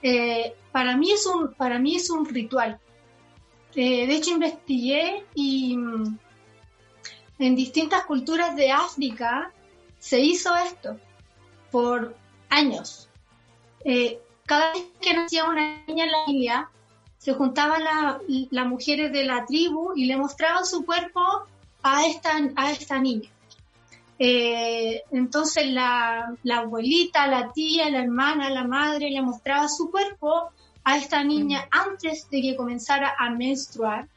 [0.02, 2.78] Eh, para, mí es un, para mí es un ritual.
[3.74, 6.18] Eh, de hecho, investigué y mm,
[7.40, 9.50] en distintas culturas de África
[9.98, 11.00] se hizo esto
[11.72, 12.18] por
[12.50, 13.08] años.
[13.86, 16.70] Eh, cada vez que nacía una niña en la familia,
[17.24, 17.82] se juntaban
[18.52, 21.22] las mujeres de la tribu y le mostraban su cuerpo
[21.82, 23.30] a esta, a esta niña.
[24.20, 30.50] Eh, entonces la, abuelita, la tía, la hermana, la madre le mostraba su cuerpo
[30.84, 34.10] a esta niña antes de que comenzara a menstruar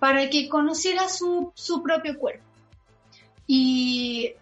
[0.00, 2.42] para que conociera su, su propio cuerpo.
[3.46, 4.32] Y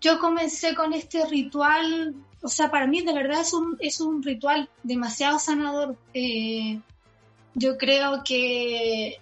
[0.00, 4.24] yo comencé con este ritual, o sea, para mí de verdad es un, es un
[4.24, 5.96] ritual demasiado sanador.
[6.12, 6.80] Eh,
[7.56, 9.18] yo creo que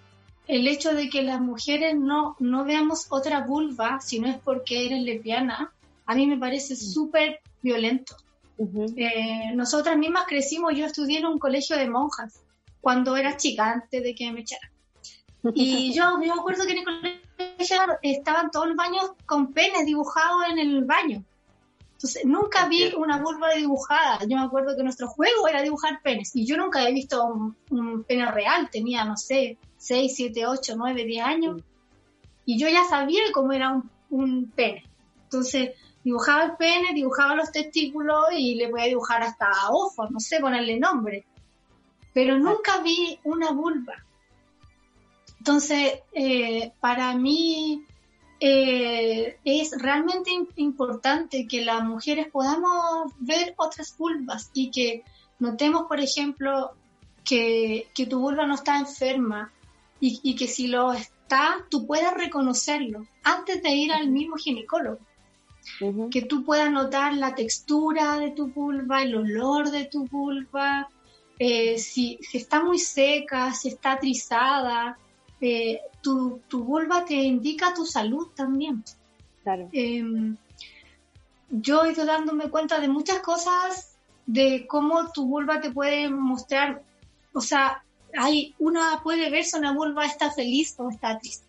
[0.49, 4.87] el hecho de que las mujeres no, no veamos otra vulva, si no es porque
[4.87, 5.73] eres lesbiana,
[6.05, 8.17] a mí me parece súper violento.
[8.97, 12.41] Eh, nosotras mismas crecimos, yo estudié en un colegio de monjas
[12.81, 14.71] cuando era chica, antes de que me echaran.
[15.55, 17.21] Y yo me acuerdo que en el colegio
[18.03, 21.23] estaban todos los baños con penes dibujados en el baño.
[22.05, 24.19] Entonces, nunca vi una vulva dibujada.
[24.29, 26.37] Yo me acuerdo que nuestro juego era dibujar penes.
[26.37, 28.69] Y yo nunca he visto un, pene real.
[28.71, 31.63] Tenía, no sé, 6, 7, 8, 9, 10 años.
[32.45, 34.85] Y yo ya sabía cómo era un, un pene.
[35.23, 35.71] Entonces,
[36.05, 40.41] dibujaba el pene, dibujaba los testículos y le voy a dibujar hasta ojos, no sé,
[40.41, 41.25] ponerle nombre.
[42.13, 43.95] Pero nunca vi una vulva.
[45.39, 47.83] Entonces, eh, para mí
[48.47, 55.03] eh, es realmente importante que las mujeres podamos ver otras vulvas y que
[55.39, 56.73] notemos, por ejemplo,
[57.25, 59.51] que, tu vulva no está enferma
[59.99, 64.99] y, y, que si lo está, tú puedas reconocerlo antes de ir al mismo ginecólogo.
[66.11, 70.91] Que tú puedas notar la textura de tu vulva, el olor de tu vulva,
[71.39, 74.99] eh, si, está muy seca, si está trizada,
[75.45, 78.83] eh, tu, vulva te indica tu salud también.
[79.73, 80.37] Em,
[81.51, 86.83] yo he ido dándome cuenta de muchas cosas de cómo tu vulva te puede mostrar,
[87.33, 87.85] o sea,
[88.17, 91.47] hay una puede verse una vulva está feliz o está triste.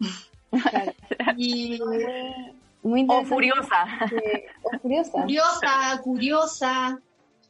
[1.36, 1.78] y
[2.82, 3.84] muy o furiosa.
[4.62, 5.22] o furiosa.
[5.22, 7.00] Curiosa, curiosa,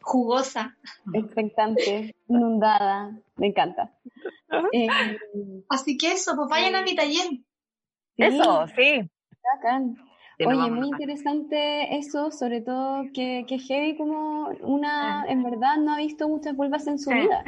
[0.09, 0.77] jugosa.
[1.13, 3.19] Expectante, inundada.
[3.37, 3.93] Me encanta.
[4.73, 4.89] Eh,
[5.69, 7.27] Así que eso, pues vayan a mi taller.
[8.17, 9.09] Eso, sí.
[10.47, 15.99] Oye, muy interesante eso, sobre todo que, que Heavy como una, en verdad, no ha
[15.99, 17.45] visto muchas vulvas en su vida.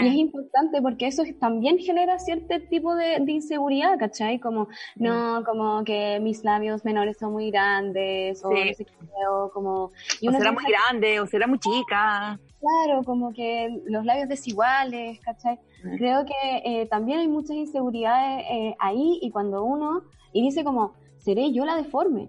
[0.00, 0.16] Y es ah.
[0.16, 4.40] importante porque eso también genera cierto tipo de, inseguridad, ¿cachai?
[4.40, 9.92] Como, no, como que mis labios menores son muy grandes, o no como...
[10.20, 12.40] Y o será muy grande, o será muy chica.
[12.58, 15.58] Claro, como que los labios desiguales, ¿cachai?
[15.98, 20.94] Creo que eh, también hay muchas inseguridades eh, ahí y cuando uno, y dice como,
[21.18, 22.28] seré yo la deforme,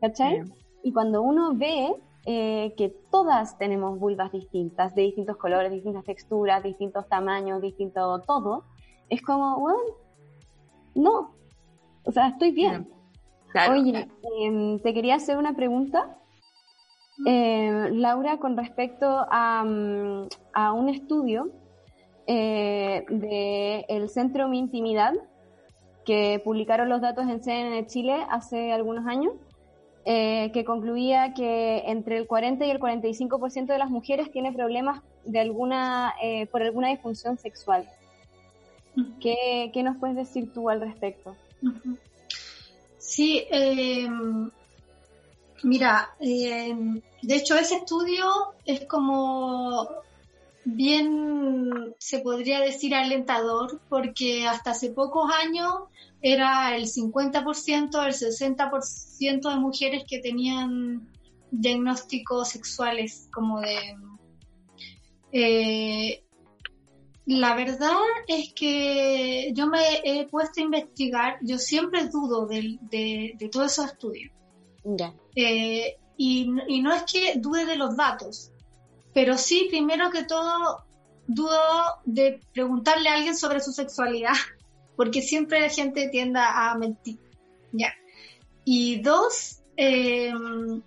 [0.00, 0.44] ¿cachai?
[0.82, 6.62] Y cuando uno ve eh, que todas tenemos vulvas distintas, de distintos colores, distintas texturas,
[6.62, 8.64] distintos tamaños, distinto todo,
[9.08, 9.80] es como, bueno,
[10.94, 11.34] no,
[12.04, 12.88] o sea, estoy bien.
[13.70, 14.08] Oye,
[14.40, 16.16] em, te quería hacer una pregunta,
[17.26, 21.50] em, Laura, con respecto a, mm, a un estudio
[22.26, 23.04] eh,
[23.88, 25.12] del Centro Mi Intimidad,
[26.04, 29.34] que publicaron los datos en CNN Chile hace algunos años.
[30.04, 35.00] Eh, que concluía que entre el 40 y el 45% de las mujeres tiene problemas
[35.24, 37.88] de alguna, eh, por alguna disfunción sexual.
[39.20, 41.36] ¿Qué, ¿Qué, nos puedes decir tú al respecto?
[42.98, 44.50] Sí, em,
[45.62, 48.26] mira, em, de hecho ese estudio
[48.66, 49.88] es como
[50.64, 55.74] bien, se podría decir, alentador, porque hasta hace pocos años
[56.22, 61.08] era el 50%, el 60% de mujeres que tenían
[61.50, 63.96] diagnósticos sexuales como de...
[65.32, 66.24] Eh,
[67.26, 73.48] la verdad es que yo me he puesto a investigar, yo siempre dudo de, de,
[73.50, 74.32] todos esos estudios.
[75.36, 78.50] Eh, y, y, no es que dude de los datos,
[79.14, 80.84] pero sí, primero que todo,
[81.26, 81.60] dudo
[82.04, 84.34] de preguntarle a alguien sobre su sexualidad
[84.96, 87.18] porque siempre la gente tiende a mentir.
[88.64, 90.82] Y dos, em,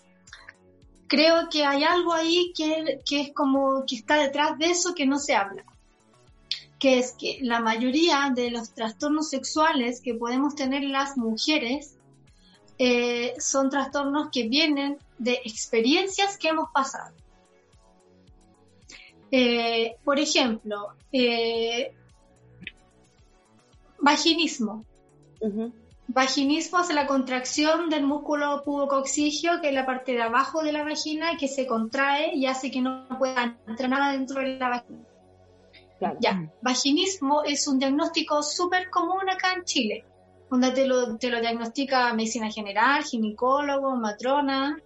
[1.08, 5.06] creo que hay algo ahí que, que, es como que está detrás de eso que
[5.06, 5.66] no se habla,
[6.80, 11.98] que es que la mayoría de los trastornos sexuales que podemos tener las mujeres
[12.78, 17.14] eh, son trastornos que vienen de experiencias que hemos pasado.
[19.32, 21.94] Eh, por ejemplo, eh,
[24.06, 24.86] Vaginismo.
[26.08, 30.84] Vaginismo es la contracción del músculo pubococcigio, que es la parte de abajo de la
[30.84, 35.00] vagina, que se contrae y hace que no pueda entrar nada dentro de la vagina.
[36.20, 40.06] Ya, vaginismo es un diagnóstico súper común acá en Chile,
[40.52, 44.78] donde te lo, te lo diagnostica medicina general, ginecólogo, matrona,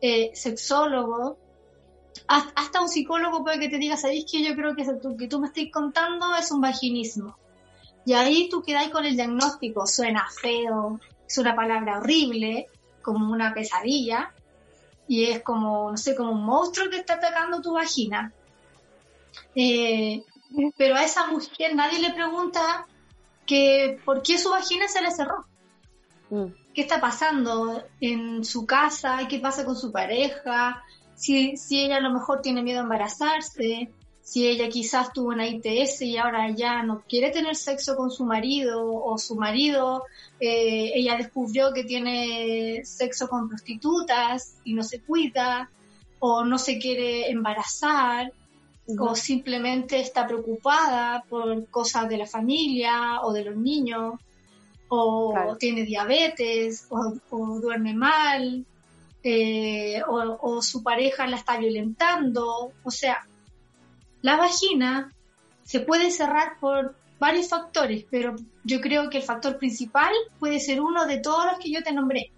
[0.00, 1.38] eh, sexólogo.
[2.28, 4.84] Hasta un psicólogo puede que te diga, ¿sabéis que yo creo que,
[5.18, 7.39] que tú me estás contando es un vaginismo?
[8.04, 12.68] Y ahí tú quedas con el diagnóstico, suena feo, es una palabra horrible,
[13.02, 14.32] como una pesadilla,
[15.06, 18.32] y es como, no sé, como un monstruo que está atacando tu vagina.
[19.54, 20.24] Eh,
[20.76, 22.86] pero a esa mujer nadie le pregunta
[23.46, 25.44] que por qué su vagina se le cerró.
[26.30, 26.46] Mm.
[26.74, 29.26] ¿Qué está pasando en su casa?
[29.28, 30.84] ¿Qué pasa con su pareja?
[31.14, 33.92] Si, si ella a lo mejor tiene miedo a embarazarse,
[34.30, 38.24] si ella quizás tuvo una ITS y ahora ya no quiere tener sexo con su
[38.24, 40.04] marido o su marido,
[40.38, 45.68] eh, ella descubrió que tiene sexo con prostitutas y no se cuida,
[46.20, 48.32] o no se quiere embarazar,
[48.96, 54.14] o simplemente está preocupada por cosas de la familia o de los niños,
[54.90, 58.64] o tiene diabetes, o, duerme mal,
[59.24, 63.26] eh, o, o su pareja la está violentando, o sea,
[64.22, 65.12] la vagina
[65.62, 70.80] se puede cerrar por varios factores, pero yo creo que el factor principal puede ser
[70.80, 72.32] uno de todos los que yo te nombré.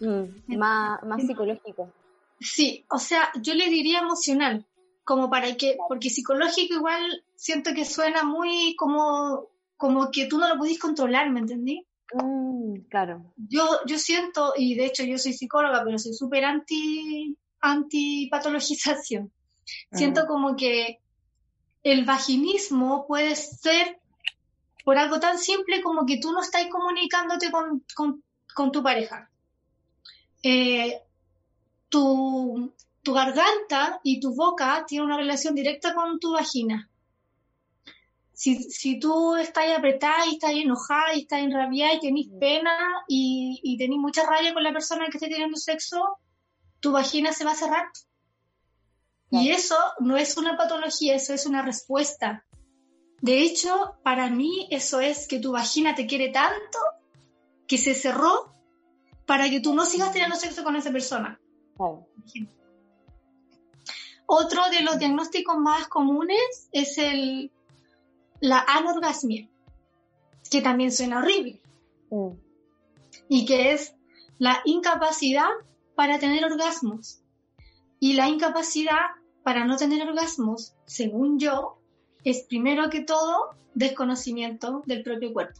[0.00, 1.92] Mm, más, psicológico.
[2.40, 4.64] Sí, o sea, yo le diría emocional,
[5.02, 10.48] como para que, porque psicológico igual siento que suena muy como, como que tú no
[10.48, 11.84] lo pudiste controlar, ¿me entendí?
[12.12, 13.32] Mm, claro.
[13.36, 19.32] Yo, yo siento, y de hecho yo soy psicóloga, pero soy súper anti, anti patologización.
[19.92, 21.00] Siento como que
[21.82, 23.98] el vaginismo puede ser
[24.84, 29.30] por algo tan simple como que tú no estás comunicándote con, tu pareja.
[30.42, 31.00] Eh,
[31.88, 32.72] tu,
[33.04, 36.88] garganta y tu boca tienen una relación directa con tu vagina.
[38.32, 42.76] Si, tú estás apretada y estás enojada y estás enrabiada y tenés pena
[43.08, 46.18] y, y tenés mucha rabia con la persona que esté teniendo sexo,
[46.80, 47.84] tu vagina se va a cerrar
[49.30, 52.44] y eso no es una patología, eso es una respuesta.
[53.20, 56.78] De hecho, para mí eso es que tu vagina te quiere tanto
[57.66, 58.54] que se cerró
[59.26, 61.40] para que tú no sigas teniendo sexo con esa persona.
[64.26, 67.50] Otro de los diagnósticos más comunes es el,
[68.40, 69.48] la anorgasmia,
[70.50, 71.62] que también suena horrible.
[72.10, 72.30] Mm.
[73.28, 73.94] Y que es
[74.38, 75.48] la incapacidad
[75.94, 77.23] para tener orgasmos.
[78.04, 81.78] Y la incapacidad para no tener orgasmos, según yo,
[82.22, 85.58] es primero que todo desconocimiento del propio cuerpo.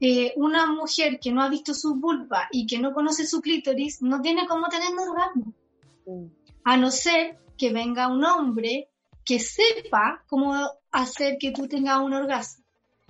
[0.00, 4.00] Eh, una mujer que no ha visto su vulva y que no conoce su clítoris
[4.00, 5.54] no tiene cómo tener un orgasmo.
[6.06, 6.26] Mm.
[6.64, 8.88] A no ser que venga un hombre
[9.22, 10.54] que sepa cómo
[10.92, 12.64] hacer que tú tengas un orgasmo.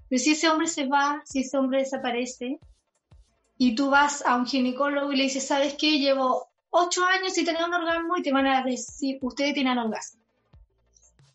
[0.08, 2.58] Pero si ese hombre se va, si ese hombre desaparece,
[3.58, 6.00] y tú vas a un ginecólogo y le dices, ¿sabes qué?
[6.00, 10.20] Llevo ocho años y tener un orgasmo y te van a decir, ustedes tienen orgasmo.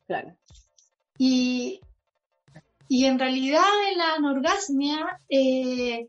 [0.08, 0.36] Claro.
[1.18, 1.80] Y,
[2.88, 3.64] y en realidad
[3.96, 6.08] la anorgasmia eh,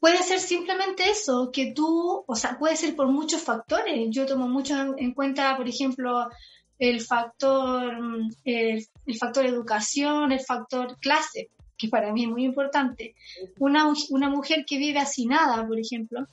[0.00, 4.08] puede ser simplemente eso, que tú, o sea, puede ser por muchos factores.
[4.10, 6.30] Yo tomo mucho en, cuenta, por ejemplo,
[6.78, 7.98] el factor,
[8.44, 8.88] el,
[9.18, 13.14] factor educación, el factor clase, que para mí es muy importante.
[13.58, 16.26] Una, una mujer que vive nada, por ejemplo,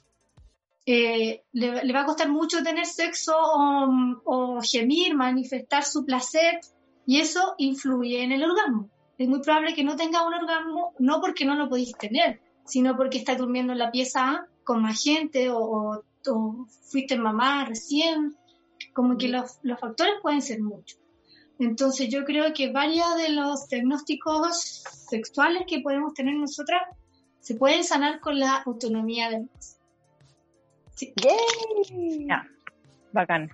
[0.90, 6.62] eh, le, va a costar mucho tener sexo o, gemir, manifestar su placer,
[7.06, 8.90] y eso influye en el orgasmo.
[9.18, 12.96] Es muy probable que no tenga un orgasmo, no porque no lo podéis tener, sino
[12.96, 16.04] porque está durmiendo en la pieza con más gente o,
[16.90, 18.38] fuiste mamá recién,
[18.94, 21.00] como que los, los factores pueden ser muchos.
[21.60, 26.82] Entonces yo creo que varios de los diagnósticos sexuales que podemos tener nosotras
[27.42, 29.50] se pueden sanar con la autonomía del
[30.98, 31.14] Sí.
[32.28, 32.46] Ya,
[33.14, 33.52] bacán.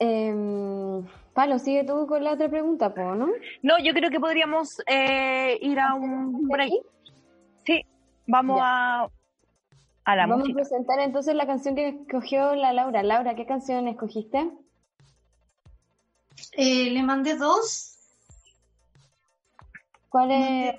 [0.00, 0.34] eh,
[1.34, 3.28] Palo, sigue tú con la otra pregunta, ¿no?
[3.62, 6.72] No, yo creo que podríamos eh, ir a un break.
[7.64, 7.84] Sí,
[8.26, 9.08] vamos a,
[10.04, 13.02] a la Vamos a presentar entonces la canción que escogió la Laura.
[13.02, 14.50] Laura, ¿qué canción escogiste?
[16.52, 17.98] Eh, le mandé dos.
[20.08, 20.74] ¿Cuál es?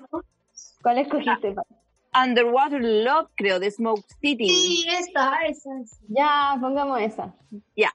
[0.82, 1.54] ¿Cuál escogiste?
[1.56, 1.77] Ah.
[2.14, 4.48] Underwater Love, creo, de Smoke City.
[4.48, 5.70] Sí, esa, esa.
[6.08, 7.34] Ya, pongamos esa.
[7.76, 7.92] Ya.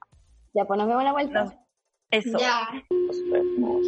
[0.52, 1.66] Ya, pues nos vemos la vuelta.
[2.10, 2.38] Eso.
[2.38, 2.68] Ya.
[2.90, 3.86] Nos vemos.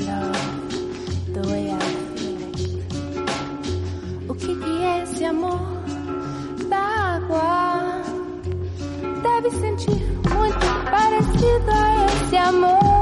[0.00, 1.78] your love the way I
[2.16, 2.38] feel.
[4.28, 5.60] O que, que é esse amor
[6.68, 8.02] da água?
[9.22, 10.02] Deve sentir
[10.34, 12.93] muito parecido a esse amor.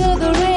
[0.00, 0.47] After the rain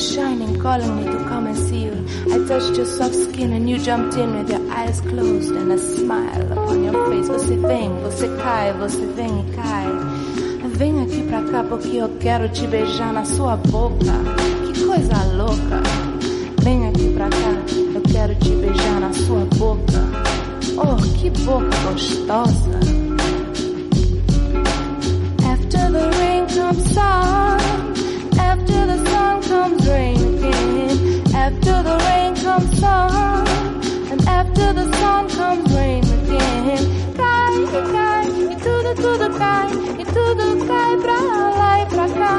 [0.00, 2.06] was shining, calling me to come and see you.
[2.32, 5.78] I touched your soft skin and you jumped in with your eyes closed and a
[5.78, 7.28] smile upon your face.
[7.28, 9.86] Você vem, você cai, você vem e cai.
[10.78, 14.14] Vem aqui pra cá porque eu quero te beijar na sua boca.
[14.72, 15.82] Que coisa louca.
[16.62, 17.52] Vem aqui pra cá,
[17.94, 20.00] eu quero te beijar na sua boca.
[20.78, 22.80] Oh, que boca gostosa.
[25.52, 27.58] After the rain comes sun,
[28.38, 29.09] after the
[29.50, 30.16] comes rain.
[31.34, 33.46] After the rain comes sun,
[34.12, 36.82] and after the sun comes rain again.
[37.18, 37.54] Cai,
[37.94, 39.70] cai, e tudo, tudo cai,
[40.02, 41.20] e tudo cai pra
[41.60, 42.36] lá e pra cá,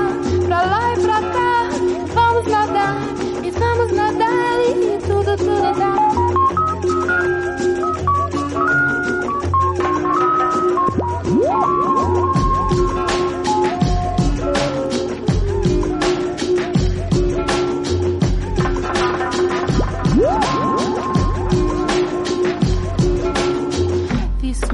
[0.48, 1.52] pra lá e pra cá.
[2.16, 2.96] Vamos nadar,
[3.44, 6.01] e vamos nadar, e tudo, tudo dá.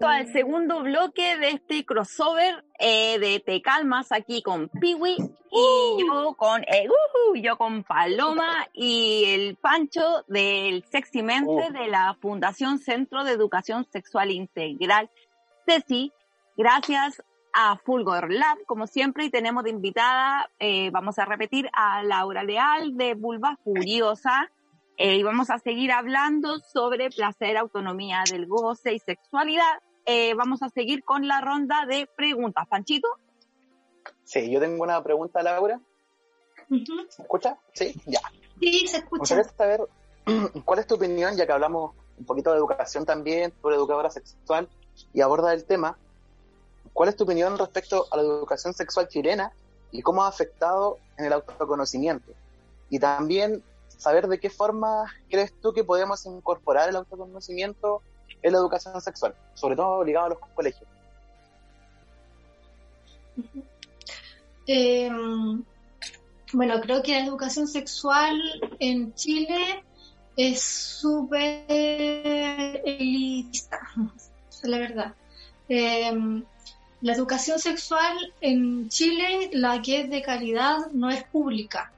[0.00, 5.16] Al segundo bloque de este crossover eh, de Te Calmas aquí con Piwi
[5.50, 6.86] y yo con eh,
[7.36, 13.86] yo con Paloma y el Pancho del Sexy Mente de la Fundación Centro de Educación
[13.90, 15.10] Sexual Integral
[15.66, 16.12] Ceci.
[16.56, 17.22] Gracias
[17.52, 22.42] a Fulgor Lab, como siempre, y tenemos de invitada, eh, vamos a repetir, a Laura
[22.42, 24.50] Leal de Vulva Furiosa.
[24.98, 29.82] Eh, y vamos a seguir hablando sobre placer, autonomía del goce y sexualidad.
[30.06, 32.66] Eh, vamos a seguir con la ronda de preguntas.
[32.68, 33.08] Panchito,
[34.24, 35.80] Sí, yo tengo una pregunta, Laura.
[36.68, 36.84] ¿Me
[37.18, 37.58] escucha?
[37.72, 38.20] Sí, ya.
[38.60, 39.36] Sí, se Me escucha.
[39.36, 39.80] gustaría saber
[40.64, 44.68] cuál es tu opinión, ya que hablamos un poquito de educación también, sobre educadora sexual
[45.12, 45.96] y aborda el tema.
[46.92, 49.52] ¿Cuál es tu opinión respecto a la educación sexual chilena
[49.92, 52.32] y cómo ha afectado en el autoconocimiento?
[52.90, 58.02] Y también saber de qué forma crees tú que podemos incorporar el autoconocimiento
[58.42, 60.88] en la educación sexual, sobre todo ligado a los colegios.
[64.66, 65.10] Eh,
[66.52, 68.40] bueno, creo que la educación sexual
[68.78, 69.84] en Chile
[70.36, 71.64] es súper
[72.84, 73.80] elitista,
[74.50, 75.14] es la verdad.
[75.68, 76.42] Eh,
[77.02, 81.92] la educación sexual en Chile, la que es de calidad, no es pública.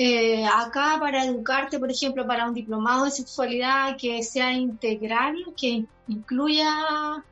[0.00, 5.84] Eh, acá para educarte, por ejemplo, para un diplomado de sexualidad que sea integral, que
[6.06, 7.24] incluya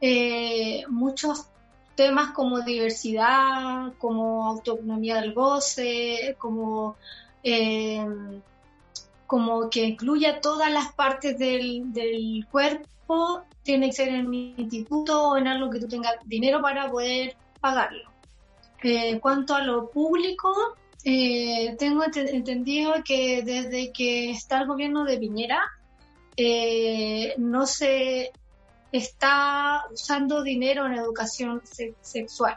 [0.00, 1.46] eh, muchos
[1.94, 6.96] temas como diversidad, como autonomía del goce, como,
[7.44, 8.04] eh,
[9.26, 15.28] como que incluya todas las partes del, del cuerpo, tiene que ser en un instituto
[15.28, 18.10] o en algo que tú tengas dinero para poder pagarlo.
[18.82, 20.74] Eh, En cuanto a lo público,
[21.04, 25.60] eh, tengo ente- entendido que desde que está el gobierno de Piñera,
[26.36, 28.32] eh, no se
[28.92, 32.56] está usando dinero en educación se- sexual.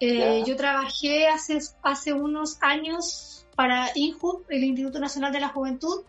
[0.00, 6.02] Eh, yo trabajé hace, hace unos años para INJU, el Instituto Nacional de la Juventud,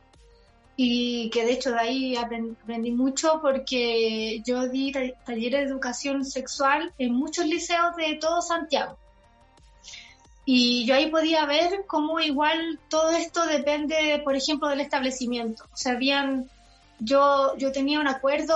[0.76, 5.68] y que de hecho de ahí aprend- aprendí mucho porque yo di ta- talleres de
[5.68, 8.98] educación sexual en muchos liceos de todo Santiago.
[10.46, 15.64] Y yo ahí podía ver cómo igual todo esto depende, por ejemplo, del establecimiento.
[15.72, 16.50] O sea, habían,
[17.00, 18.56] yo, yo tenía un acuerdo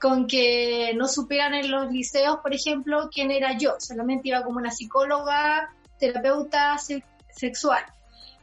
[0.00, 3.74] con que no supieran en los liceos, por ejemplo, quién era yo.
[3.78, 7.04] Solamente iba como una psicóloga, terapeuta se-
[7.34, 7.84] sexual.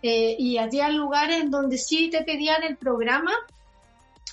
[0.03, 3.31] Eh, y había lugares donde sí te pedían el programa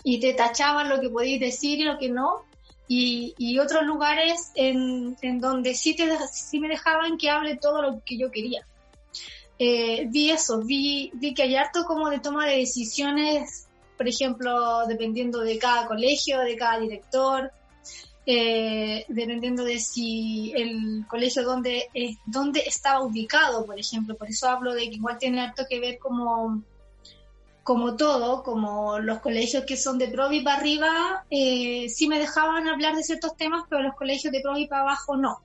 [0.02, 2.44] y te tachaban lo que podías decir y lo que no.
[2.86, 7.80] Y, y otros lugares en, en donde sí, te, sí me dejaban que hable todo
[7.80, 8.66] lo que yo quería.
[9.58, 14.86] Eh, vi eso, vi, vi que hay harto como de toma de decisiones, por ejemplo,
[14.86, 17.52] dependiendo de cada colegio, de cada director,
[18.26, 24.16] eh, dependiendo de si el colegio donde, eh, donde estaba ubicado, por ejemplo.
[24.16, 26.62] Por eso hablo de que igual tiene harto que ver como,
[27.64, 32.68] como todo, como los colegios que son de Provi para arriba, eh, sí me dejaban
[32.68, 35.40] hablar de ciertos temas, pero los colegios de Provi para abajo no.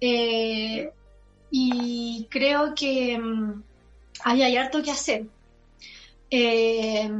[0.00, 0.90] Eh,
[1.50, 3.62] y creo que mm,
[4.24, 5.26] ahí hay harto que hacer.
[6.30, 7.10] Eh,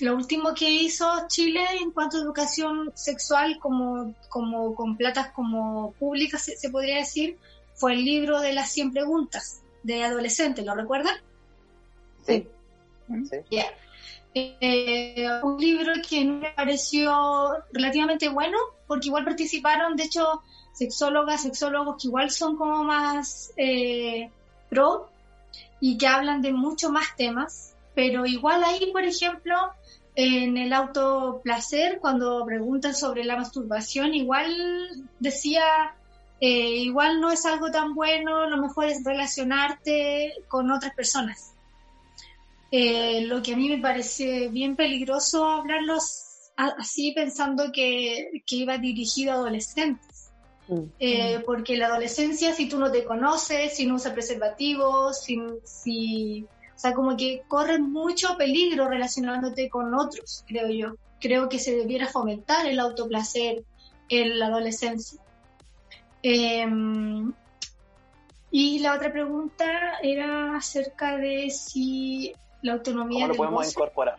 [0.00, 5.92] lo último que hizo Chile en cuanto a educación sexual, como, como con platas como
[5.98, 7.36] públicas, se, se podría decir,
[7.74, 11.16] fue el libro de las 100 preguntas de adolescentes, ¿lo recuerdan?
[12.26, 12.46] Sí.
[13.30, 13.36] Sí.
[13.50, 13.66] Yeah.
[14.34, 18.56] Eh, un libro que me pareció relativamente bueno,
[18.86, 20.42] porque igual participaron, de hecho,
[20.72, 24.30] sexólogas, sexólogos que igual son como más eh,
[24.70, 25.10] pro
[25.80, 29.54] y que hablan de mucho más temas, pero igual ahí, por ejemplo,
[30.14, 35.94] en el autoplacer, cuando preguntan sobre la masturbación, igual decía,
[36.40, 41.51] eh, igual no es algo tan bueno, lo mejor es relacionarte con otras personas.
[42.74, 48.78] Eh, lo que a mí me parece bien peligroso hablarlos así pensando que, que iba
[48.78, 50.30] dirigido a adolescentes.
[50.98, 56.46] Eh, porque la adolescencia, si tú no te conoces, si no usas preservativos, si, si,
[56.74, 60.96] o sea, como que corres mucho peligro relacionándote con otros, creo yo.
[61.20, 63.64] Creo que se debiera fomentar el autoplacer
[64.08, 65.20] en la adolescencia.
[66.22, 67.34] Em,
[68.50, 73.70] y la otra pregunta era acerca de si la autonomía ¿Cómo lo del podemos goce-
[73.72, 74.18] incorporar?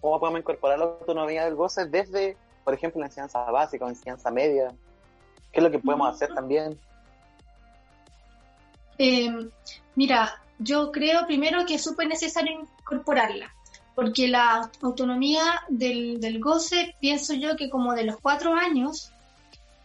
[0.00, 4.30] ¿Cómo podemos incorporar la autonomía del goce desde, por ejemplo, la enseñanza básica o enseñanza
[4.30, 4.72] media?
[5.52, 6.78] ¿Qué es lo que podemos hacer también?
[8.98, 9.48] Eh,
[9.94, 13.50] mira, yo creo primero que es súper necesario incorporarla,
[13.94, 19.10] porque la autonomía del, del goce, pienso yo que como de los cuatro años,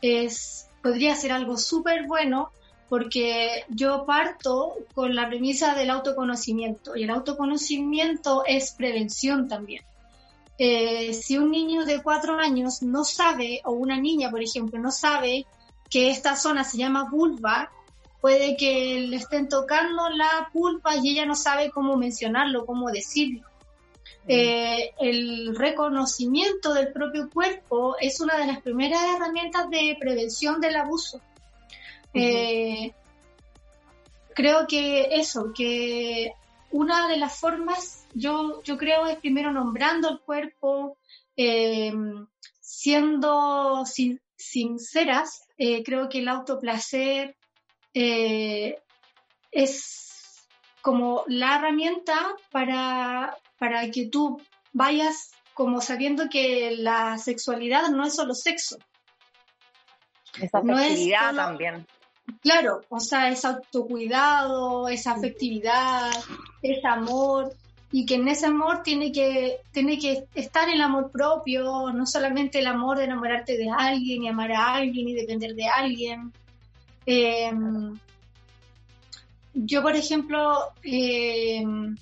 [0.01, 2.51] es, podría ser algo súper bueno
[2.91, 9.81] porque yo parto con la premisa del autoconocimiento y el autoconocimiento es prevención también.
[10.57, 14.91] Eh, si un niño de cuatro años no sabe, o una niña, por ejemplo, no
[14.91, 15.45] sabe
[15.89, 17.71] que esta zona se llama vulva,
[18.19, 23.47] puede que le estén tocando la pulpa y ella no sabe cómo mencionarlo, cómo decirlo.
[24.27, 30.75] Eh, el reconocimiento del propio cuerpo es una de las primeras herramientas de prevención del
[30.75, 31.21] abuso.
[32.13, 32.93] Eh,
[34.33, 36.33] creo que eso, que
[36.71, 40.97] una de las formas, yo, yo creo, es primero nombrando el cuerpo,
[41.37, 41.93] eh,
[42.59, 43.83] siendo
[44.35, 45.41] sinceras,
[45.85, 47.35] creo que el autoplacer
[49.51, 50.47] es
[50.81, 54.41] como la herramienta para, para que tú
[54.73, 58.77] vayas como sabiendo que la sexualidad no es solo sexo.
[60.41, 61.85] Esa No es solo- también.
[62.41, 66.11] Claro, o sea, es autocuidado, es afectividad,
[66.63, 67.53] es amor,
[67.91, 72.57] y que en ese amor tiene que, tiene que estar el amor propio, no solamente
[72.59, 76.31] el amor de enamorarte de alguien y amar a alguien y depender de alguien.
[77.05, 77.51] Eh,
[79.53, 81.97] yo, por ejemplo, eh, en,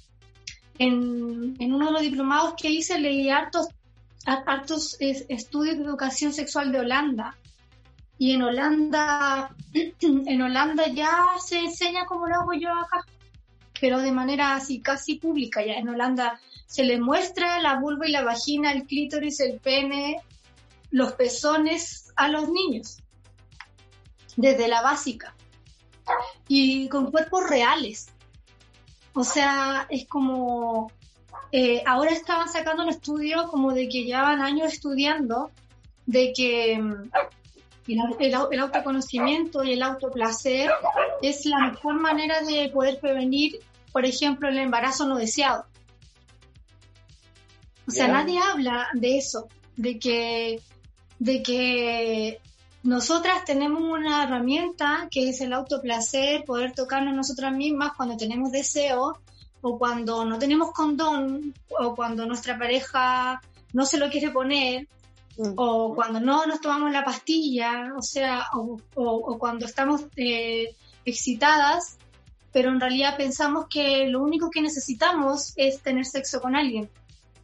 [1.59, 3.67] en uno de los diplomados que hice leí hartos,
[4.25, 7.35] har- hartos es- estudios de educación sexual de Holanda.
[8.19, 9.55] Y en Holanda,
[10.01, 13.05] en Holanda ya se enseña como lo hago yo acá,
[13.79, 15.75] pero de manera así casi pública ya.
[15.75, 20.17] En Holanda se le muestra la vulva y la vagina, el clítoris, el pene,
[20.91, 22.97] los pezones a los niños,
[24.35, 25.33] desde la básica,
[26.49, 28.09] y con cuerpos reales.
[29.13, 30.91] O sea, es como,
[31.53, 35.51] eh, ahora estaban sacando un estudio como de que llevan años estudiando,
[36.05, 36.83] de que
[37.93, 40.71] el, el el autoconocimiento y el autoplacer
[41.21, 43.59] es la mejor manera de poder prevenir,
[43.91, 45.65] por ejemplo, el embarazo no deseado.
[47.87, 50.61] O sea, nadie habla de eso, de que,
[51.17, 52.39] de que
[52.83, 59.19] nosotras tenemos una herramienta que es el autoplacer, poder tocarnos nosotras mismas cuando tenemos deseo
[59.61, 63.41] o cuando no tenemos condón o cuando nuestra pareja
[63.73, 64.87] no se lo quiere poner
[65.55, 70.75] o cuando no nos tomamos la pastilla, o sea, o, o- o cuando estamos eh,
[71.05, 71.97] excitadas,
[72.51, 76.89] pero en realidad pensamos que lo único que necesitamos es tener sexo con alguien.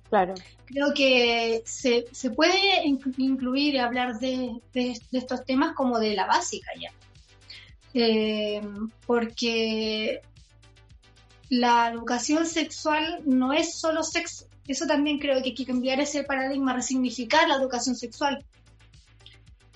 [0.09, 0.33] Claro.
[0.65, 5.99] Creo que se, se puede inclu- incluir y hablar de, de- de estos temas como
[5.99, 6.91] de la básica ya.
[7.93, 8.61] Eh,
[9.05, 10.21] porque
[11.49, 14.47] la educación sexual no es solo sexo.
[14.67, 18.43] Eso también creo que hay que cambiar ese paradigma, resignificar la educación sexual.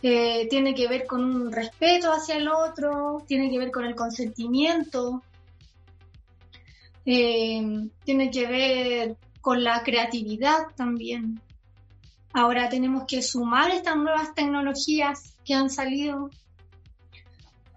[0.01, 3.95] Eh, tiene que ver con un respeto hacia el otro, tiene que ver con el
[3.95, 5.21] consentimiento,
[7.05, 11.41] eh, tiene que ver con la creatividad también.
[12.33, 16.29] Ahora tenemos que sumar estas nuevas tecnologías que han salido.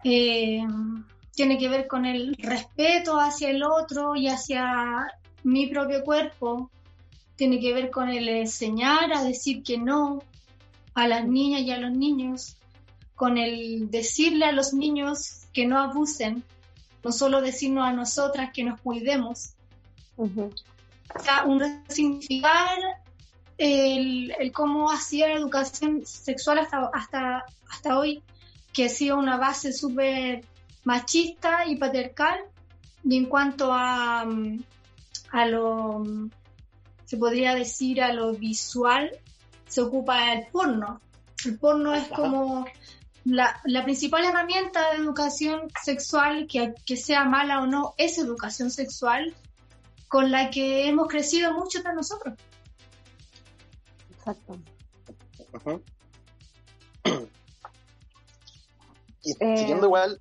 [0.04, 0.62] Eh,
[1.34, 5.08] tiene que ver con el respeto hacia el otro y hacia
[5.42, 6.70] mi propio cuerpo.
[7.37, 10.22] Tiene que ver con el enseñar a decir que no
[10.95, 12.57] a las niñas y a los niños.
[13.14, 16.45] Con el decirle a los niños que no abusen.
[17.05, 19.55] No solo decirnos a nosotras que nos cuidemos.
[20.16, 20.53] Ujú.
[21.14, 22.78] O sea, un resignificar
[23.59, 28.22] el, el cómo hacía la educación sexual hasta, hasta, hasta hoy,
[28.72, 30.45] que ha sido una base súper
[30.85, 32.41] machista y patriarcal.
[33.05, 34.26] Y en cuanto a,
[35.33, 36.05] a lo,
[37.12, 39.10] se podría decir, a lo visual,
[39.68, 40.98] se ocupa el porno.
[41.44, 42.14] El porno es Ajá.
[42.14, 42.64] como
[43.26, 48.70] la, la principal herramienta de educación sexual, que, que sea mala o no, es educación
[48.70, 49.34] sexual,
[50.08, 52.32] con la que hemos crecido mucho de nosotros.
[54.16, 54.58] Exacto.
[59.24, 60.20] Y Eh, siguiendo igual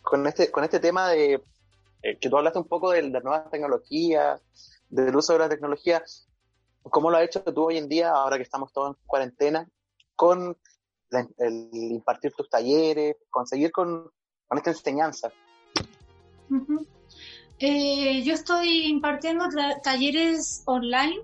[0.00, 1.34] con este, con este tema de
[2.02, 4.40] eh, que tú hablaste un poco de las nuevas tecnologías,
[4.88, 6.02] del uso de la tecnología,
[6.82, 9.68] ¿cómo lo has hecho tú hoy en día, ahora que estamos todos en cuarentena,
[10.14, 10.56] con
[11.38, 14.10] el impartir tus talleres, conseguir con,
[14.50, 15.32] esta enseñanza?
[17.58, 19.46] Eh, yo estoy impartiendo
[19.82, 21.20] talleres online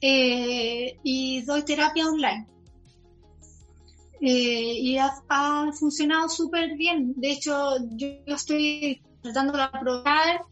[0.00, 2.46] eh, y doy terapia online.
[4.20, 7.12] Eh, y ha, ha funcionado súper bien.
[7.16, 10.44] De hecho, yo, yo estoy tratando de aprobar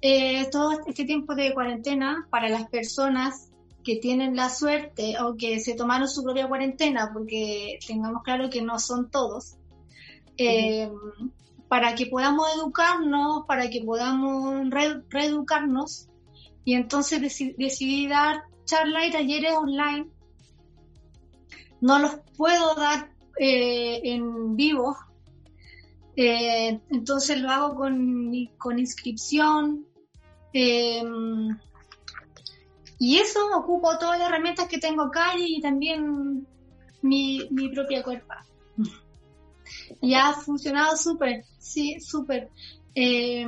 [0.00, 3.50] eh, todo este tiempo de cuarentena para las personas
[3.84, 8.60] que tienen la suerte o que se tomaron su propia cuarentena, porque tengamos claro que
[8.62, 9.56] no son todos,
[10.36, 10.90] eh,
[11.68, 16.08] para que podamos educarnos, para que podamos re- reeducarnos,
[16.64, 20.06] y entonces deci- decidí dar charlas y talleres online.
[21.80, 24.96] No los puedo dar eh, en vivo,
[26.16, 29.86] entonces lo hago con, con inscripción.
[30.52, 31.02] Eh,
[32.98, 36.46] y eso ocupo todas las herramientas que tengo acá y también
[37.02, 38.44] mi, mi propia cuerpa.
[40.00, 42.48] Y ha funcionado súper, sí, súper.
[42.94, 43.46] Eh,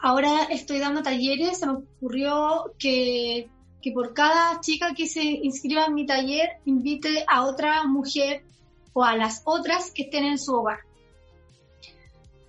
[0.00, 3.50] ahora estoy dando talleres, se me ocurrió que,
[3.82, 8.44] que por cada chica que se inscriba en mi taller invite a otra mujer
[8.92, 10.78] o a las otras que estén en su hogar.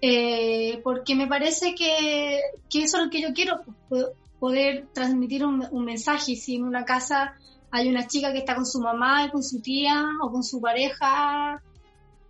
[0.01, 2.39] Eh, porque me parece que,
[2.69, 6.35] que eso es lo que yo quiero, po- poder transmitir un, un mensaje.
[6.35, 7.33] Si en una casa
[7.71, 11.61] hay una chica que está con su mamá, con su tía o con su pareja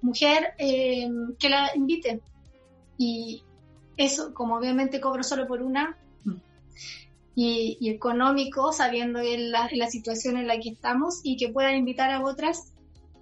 [0.02, 1.08] mujer, eh,
[1.38, 2.22] que la invite.
[2.98, 3.44] Y
[3.98, 5.98] eso, como obviamente cobro solo por una,
[7.36, 11.76] y, y económico, sabiendo en la, la situación en la que estamos, y que puedan
[11.76, 12.74] invitar a otras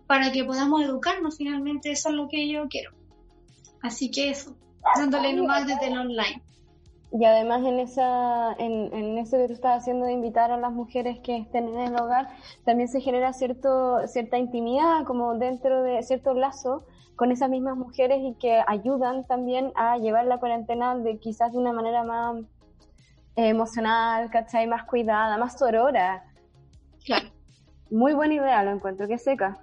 [0.07, 2.96] para que podamos educarnos finalmente, eso es lo que yo quiero.
[3.81, 4.55] Así que eso,
[4.95, 6.41] dándole nomás desde el online.
[7.11, 10.73] Y además en esa, en, en eso que tú estás haciendo de invitar a las
[10.73, 12.27] mujeres que estén en el hogar,
[12.65, 16.85] también se genera cierto, cierta intimidad, como dentro de cierto lazo
[17.17, 21.57] con esas mismas mujeres y que ayudan también a llevar la cuarentena de quizás de
[21.57, 22.41] una manera más
[23.35, 24.67] eh, emocional, ¿cachai?
[24.67, 26.23] Más cuidada, más sorora.
[27.03, 27.29] Claro.
[27.89, 29.57] Muy buena idea, lo encuentro, que seca.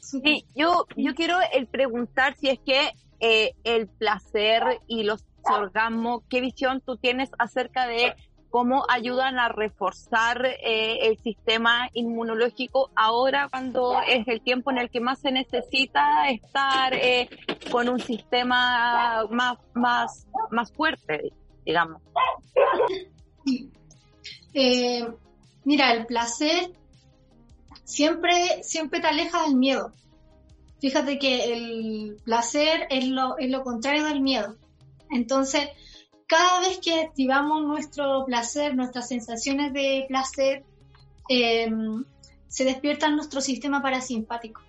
[0.00, 2.90] Sí, yo, yo quiero el preguntar si es que
[3.22, 8.14] eh, el placer y los orgasmos, ¿qué visión tú tienes acerca de
[8.50, 14.90] cómo ayudan a reforzar eh, el sistema inmunológico ahora cuando es el tiempo en el
[14.90, 17.30] que más se necesita estar eh,
[17.70, 21.32] con un sistema más, más, más fuerte,
[21.64, 22.02] digamos?
[24.52, 25.08] Eh,
[25.64, 26.72] mira, el placer
[27.84, 29.92] siempre, siempre te aleja del miedo.
[30.82, 34.56] Fíjate que el placer es lo, contrario del miedo.
[35.12, 35.68] Entonces,
[36.26, 40.64] cada vez que activamos nuestro placer, nuestras sensaciones de placer,
[41.28, 41.70] eh,
[42.48, 44.60] se despierta nuestro sistema parasimpático.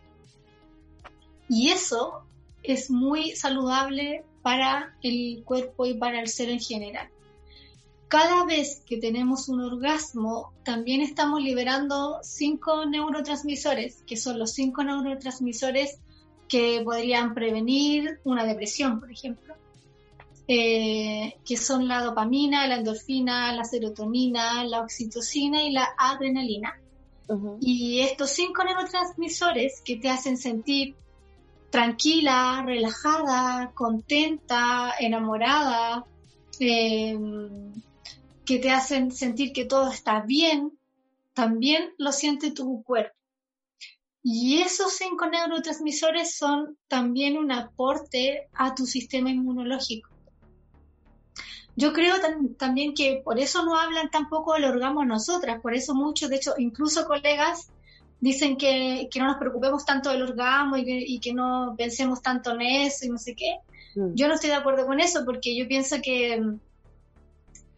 [1.49, 2.28] Y eso
[2.61, 7.09] es muy saludable para el cuerpo y para el ser en general.
[8.08, 14.84] Cada vez que tenemos un orgasmo, también estamos liberando cinco neurotransmisores, que son los cinco
[14.84, 15.99] neurotransmisores
[16.47, 19.56] que podrían prevenir una depresión, por ejemplo
[20.47, 26.80] eh, que son la dopamina, la endorfina, la serotonina, la oxitocina y la adrenalina.
[27.62, 30.95] Y estos cinco neurotransmisores que te hacen sentir
[31.70, 36.06] tranquila, relajada, contenta, enamorada,
[36.60, 37.18] eh,
[38.46, 40.72] que te hacen sentir que todo está bien,
[41.34, 43.16] también lo siente tu cuerpo.
[44.24, 50.10] Y esos cinco neurotransmisores son también un aporte a tu sistema inmunológico.
[51.76, 55.96] Yo creo tam- también que por eso no hablan tampoco del orgasmo nosotras, por eso
[55.96, 57.72] muchos, de hecho, incluso colegas
[58.20, 62.22] dicen que, que no nos preocupemos tanto del orgasmo y que, y que no pensemos
[62.22, 63.58] tanto en eso y no sé qué.
[63.96, 64.14] Mm.
[64.16, 66.41] Yo no estoy de acuerdo con eso porque yo pienso que,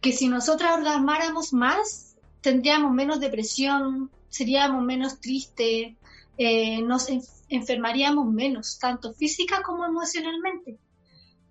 [0.06, 5.96] que si nosotras orgasmáramos más, tendríamos menos depresión, seríamos menos tristes,
[6.38, 10.78] eh, nos en- enfermaríamos menos, tanto física como emocionalmente.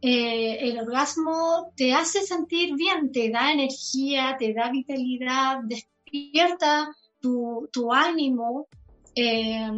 [0.01, 7.67] Eh, el orgasmo te hace sentir bien, te da energía, te da vitalidad, despierta tu,
[7.73, 8.69] tu ánimo,
[9.15, 9.69] eh,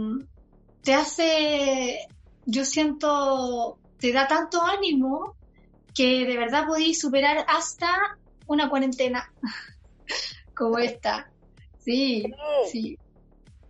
[0.84, 2.08] te hace,
[2.46, 5.36] yo siento, te da tanto ánimo
[5.96, 9.26] que de verdad podéis superar hasta una cuarentena
[10.56, 11.32] como esta.
[11.78, 12.24] Sí,
[12.72, 12.98] sí,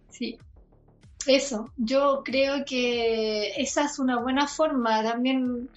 [0.10, 0.40] sí.
[1.28, 5.04] Eso, yo creo que esa es una buena forma.
[5.04, 5.70] También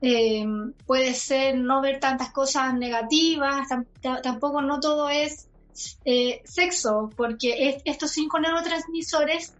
[0.00, 0.44] eh,
[0.86, 5.48] puede ser no ver tantas cosas negativas, tam- ta- tampoco no todo es
[6.04, 9.56] eh, sexo, porque es- estos cinco neurotransmisores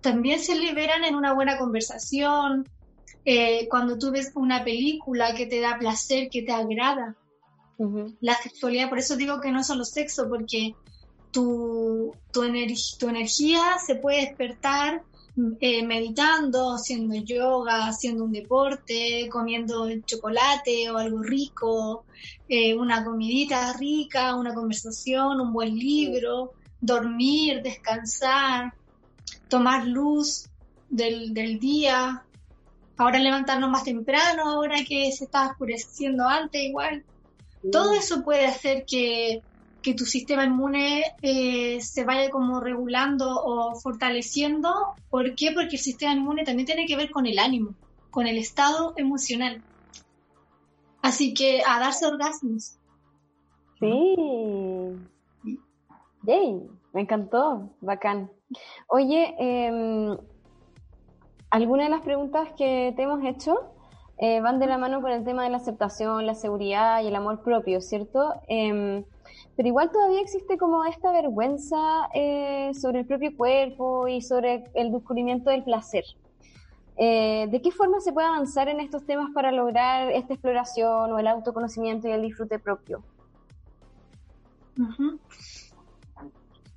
[0.00, 2.68] también se liberan en una buena conversación,
[3.24, 7.16] eh, cuando tú ves una película que te da placer, que te agrada.
[8.20, 10.74] La sexualidad, por eso digo que no es solo sexo, porque
[11.30, 12.42] tu, tu,
[12.98, 15.02] tu energía se puede despertar
[15.60, 22.04] eh, meditando, haciendo yoga, haciendo un deporte, comiendo chocolate o algo rico,
[22.48, 28.74] eh, una comidita rica, una conversación, un buen libro, dormir, descansar,
[29.48, 30.48] tomar luz
[30.90, 32.24] del, del día,
[32.96, 37.04] ahora levantarnos más temprano, ahora que se está oscureciendo antes igual.
[37.72, 39.42] Todo eso puede hacer que,
[39.82, 44.72] que tu sistema inmune eh, se vaya como regulando o fortaleciendo.
[45.10, 45.52] ¿Por qué?
[45.52, 47.74] Porque el sistema inmune también tiene que ver con el ánimo,
[48.10, 49.62] con el estado emocional.
[51.02, 52.78] Así que a darse orgasmos.
[53.80, 54.14] Sí.
[56.24, 58.30] Yay, me encantó, bacán.
[58.88, 60.16] Oye, em,
[61.50, 63.72] algunas de las preguntas que te hemos hecho
[64.20, 67.16] eh, van de la mano con el tema de la aceptación, la seguridad y el
[67.16, 68.34] amor propio, ¿cierto?
[68.48, 69.04] Em,
[69.56, 74.92] pero igual todavía existe como esta vergüenza eh, sobre el propio cuerpo y sobre el
[74.92, 76.04] descubrimiento del placer.
[76.96, 81.18] Eh, ¿De qué forma se puede avanzar en estos temas para lograr esta exploración o
[81.18, 83.04] el autoconocimiento y el disfrute propio?
[84.76, 85.20] Ujú.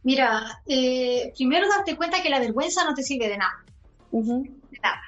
[0.03, 3.53] Mira, eh, primero darte cuenta que la vergüenza no te sirve de nada,
[4.11, 4.43] Ujú.
[4.43, 5.01] de nada.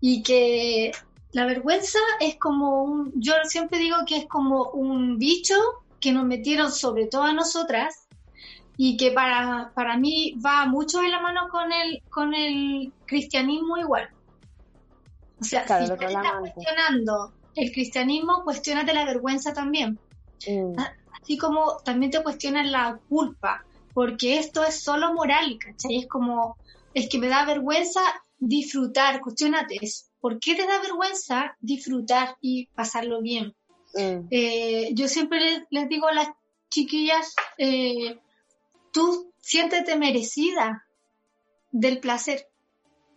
[0.00, 0.92] Y que
[1.34, 5.56] la vergüenza es como un, yo siempre digo que es como un bicho
[6.00, 8.06] que nos metieron sobre todo a nosotras
[8.76, 13.76] y que para, para mí va mucho de la mano con el, con el cristianismo
[13.76, 14.08] igual.
[15.40, 19.98] O sea, Claro, si tú estás cuestionando el cristianismo, cuestionate la vergüenza también.
[20.46, 20.78] Mm,
[21.20, 25.98] así como también te cuestionan la culpa, porque esto es solo moral, ¿cachai?
[25.98, 26.56] Es como,
[26.94, 28.00] es que me da vergüenza
[28.38, 33.54] disfrutar, cuestionate, es, ¿por qué te da vergüenza disfrutar y pasarlo bien?
[33.92, 36.28] mm, Eh, yo siempre les, les digo a las
[36.70, 38.18] chiquillas, eh,
[38.90, 40.86] tú siéntete merecida
[41.72, 42.48] del placer,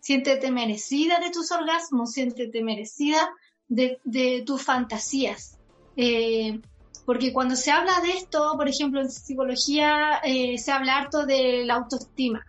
[0.02, 3.26] siéntete merecida de tus orgasmos, siéntete merecida
[3.68, 5.56] de, de tus fantasías.
[5.96, 6.60] Eh,
[7.06, 11.64] porque cuando se habla de esto, por ejemplo, en psicología eh, se habla harto de
[11.64, 12.44] la autoestima,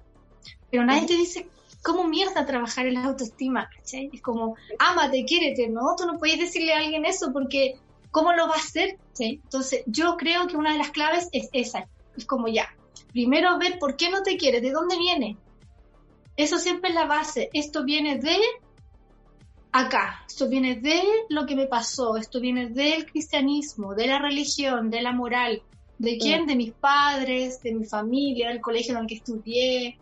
[0.70, 1.48] pero nadie te dice
[1.84, 4.10] cómo mierda trabajar en la autoestima, ¿cachai?
[4.14, 5.96] Es como, ámate, quiérete, ¿no?
[5.98, 7.76] Tú no puedes decirle a alguien eso porque
[8.12, 8.98] ¿cómo lo va a hacer?
[9.14, 9.40] ¿Sí?
[9.44, 11.88] Entonces, yo creo que una de las claves es esa.
[12.18, 12.68] Es como ya,
[13.12, 15.38] primero ver por qué no te quieres, de dónde viene.
[16.36, 17.50] Eso siempre es la base.
[17.54, 18.38] Esto viene de
[19.72, 24.90] acá, esto viene de lo que me pasó, esto viene del cristianismo, de la religión,
[24.90, 25.62] de la moral.
[25.98, 26.46] ¿De quién?
[26.46, 30.00] De mis padres, de mi familia, del colegio en el que estudié,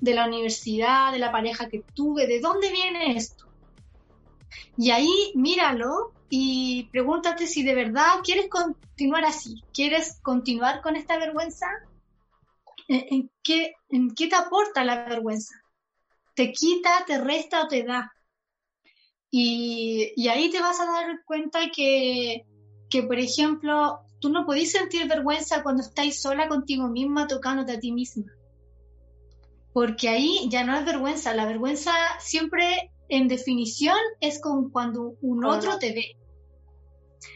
[0.00, 2.26] de la universidad, de la pareja que tuve.
[2.26, 3.46] ¿De dónde viene esto?
[4.76, 11.18] Y ahí míralo y pregúntate si de verdad quieres continuar así, quieres continuar con esta
[11.18, 11.66] vergüenza.
[12.88, 15.54] ¿En, qué, ¿En qué te aporta la vergüenza?
[16.34, 18.12] ¿Te quita, te resta o te da?
[19.30, 22.46] Y, y ahí te vas a dar cuenta que,
[22.88, 27.78] que, por ejemplo, tú no podés sentir vergüenza cuando estás sola contigo misma tocándote a
[27.78, 28.32] ti misma.
[29.72, 35.44] Porque ahí ya no es vergüenza, la vergüenza siempre en definición es con cuando un
[35.44, 35.78] otro.
[35.78, 36.16] te ve.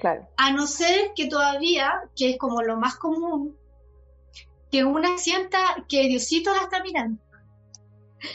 [0.01, 0.29] claro.
[0.37, 3.57] A no ser que todavía, que es como lo más común,
[4.71, 5.59] que una sienta
[5.89, 7.23] que Diosito la está mirando,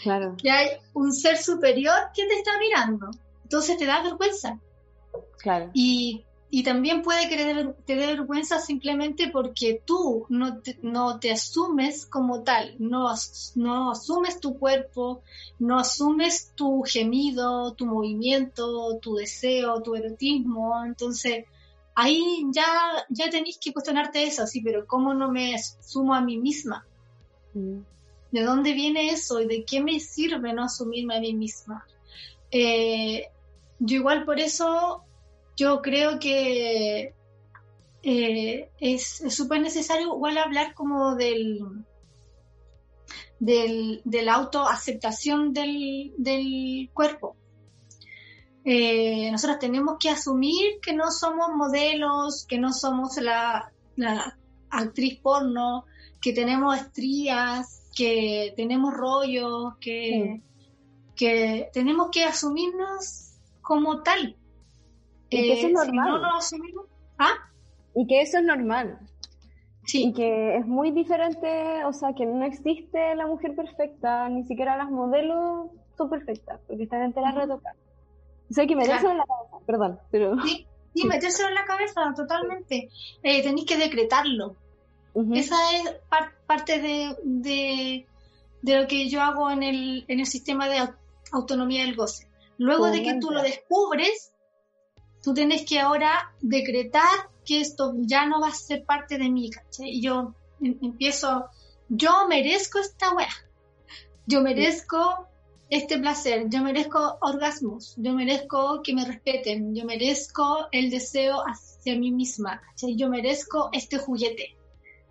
[0.04, 0.36] Claro.
[0.42, 3.10] que hay un ser superior que te está mirando.
[3.44, 4.60] Entonces te da vergüenza.
[5.40, 5.72] Claro.
[5.74, 7.38] Y, y también puede que
[7.86, 13.52] te dé- vergüenza simplemente porque tú no te, no te asumes como tal, no, as-
[13.56, 15.22] no asumes tu cuerpo,
[15.60, 20.84] no asumes tu gemido, tu movimiento, tu deseo, tu erotismo.
[20.86, 21.46] Entonces
[21.94, 22.66] ahí ya,
[23.10, 26.86] ya tenéis que cuestionarte eso, sí, pero ¿cómo no me asumo a mí misma?
[27.54, 27.80] Mm,
[28.32, 31.86] ¿De dónde viene eso y de qué me sirve no asumirme a mí misma?
[32.52, 33.28] Eh,
[33.80, 35.04] yo igual por eso,
[35.60, 37.14] yo creo que
[38.02, 41.60] eh, es súper necesario igual hablar como del,
[43.40, 47.36] del, de la autoaceptación del, del cuerpo.
[48.64, 54.38] Eh, nosotros tenemos que asumir que no somos modelos, que no somos la, la
[54.70, 55.84] actriz porno,
[56.22, 60.42] que tenemos estrías, que tenemos rollos, que,
[61.18, 64.39] que tenemos que asumirnos como tal.
[65.30, 66.08] Y que eso es si normal.
[66.10, 66.86] no nos asumimos,
[67.18, 67.34] ¿ah?
[67.96, 69.00] Y que eso es normal.
[69.86, 74.44] Y Sí, que es muy diferente, o sea, que no existe la mujer perfecta, ni
[74.46, 77.78] siquiera las modelos son perfectas, porque están enteras retocadas.
[78.50, 79.12] O sea, hay que meterse Claro.
[79.12, 80.36] en la cabeza, perdón, pero...
[80.44, 82.90] sí, sí, metérselo en la cabeza totalmente.
[83.24, 84.56] Eh, tenéis que decretarlo.
[85.34, 88.06] Esa es par- parte de, de,
[88.62, 90.96] de lo que yo hago en el, en el sistema de au-
[91.32, 92.28] autonomía del goce.
[92.58, 94.32] Luego de que tú lo descubres,
[95.30, 99.52] tú tienes que ahora decretar que esto ya no va a ser parte de mí,
[99.52, 99.90] ¿cachai?
[99.90, 101.46] Y yo em- empiezo,
[101.88, 103.30] yo merezco esta weá,
[104.26, 105.28] yo merezco
[105.70, 111.96] este placer, yo merezco orgasmos, yo merezco que me respeten, yo merezco el deseo hacia
[111.96, 112.96] mí misma, ¿cachai?
[112.96, 114.58] Yo merezco este juguete,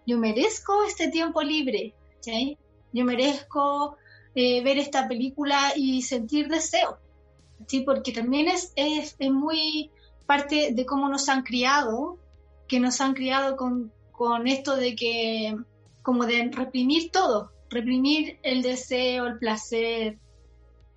[0.04, 2.58] yo merezco este tiempo libre, ¿cachai?
[2.92, 3.96] Yo merezco
[4.34, 6.98] eh, ver esta película y sentir deseo,
[7.68, 7.82] ¿sí?
[7.82, 9.92] Porque también es, es, es muy
[10.28, 12.18] parte de cómo nos han criado,
[12.68, 15.56] que nos han criado con, con esto de que,
[16.02, 20.18] como de reprimir todo, reprimir el deseo, el placer.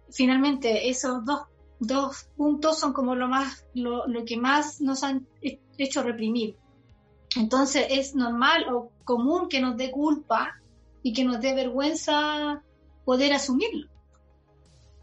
[0.09, 1.43] Finalmente, esos dos,
[1.79, 6.57] dos puntos son como lo más, lo, lo que más nos han he- hecho reprimir.
[7.37, 10.59] Entonces es normal o común que nos dé culpa
[11.03, 12.61] y que nos dé vergüenza
[13.05, 13.87] poder asumirlo.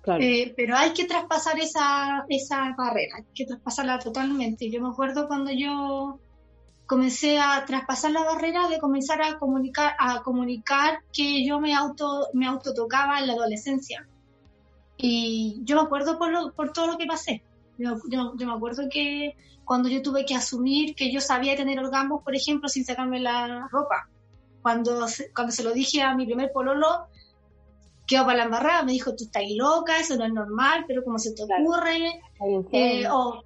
[0.09, 0.25] Claro.
[0.25, 4.71] Eh, pero hay que traspasar esa, esa barrera, hay que traspasarla totalmente.
[4.71, 6.19] Yo me acuerdo cuando yo
[6.87, 12.29] comencé a traspasar la barrera de comenzar a comunicar, a comunicar que yo me auto,
[12.33, 14.09] me autotocaba en la adolescencia.
[14.97, 17.45] Y yo me acuerdo por, lo- por todo lo que pasé.
[17.77, 19.35] Yo, yo, yo me acuerdo que
[19.65, 23.69] cuando yo tuve que asumir que yo sabía tener orgasmos, por ejemplo, sin sacarme la
[23.71, 24.09] ropa.
[24.63, 27.09] Cuando, cuando se lo dije a mi primer pololo,
[28.09, 31.19] quedó para la embarrada, me dijo, tú estás loca, eso no es normal, pero como
[31.21, 32.21] se te ocurre,
[32.73, 33.45] eh, o-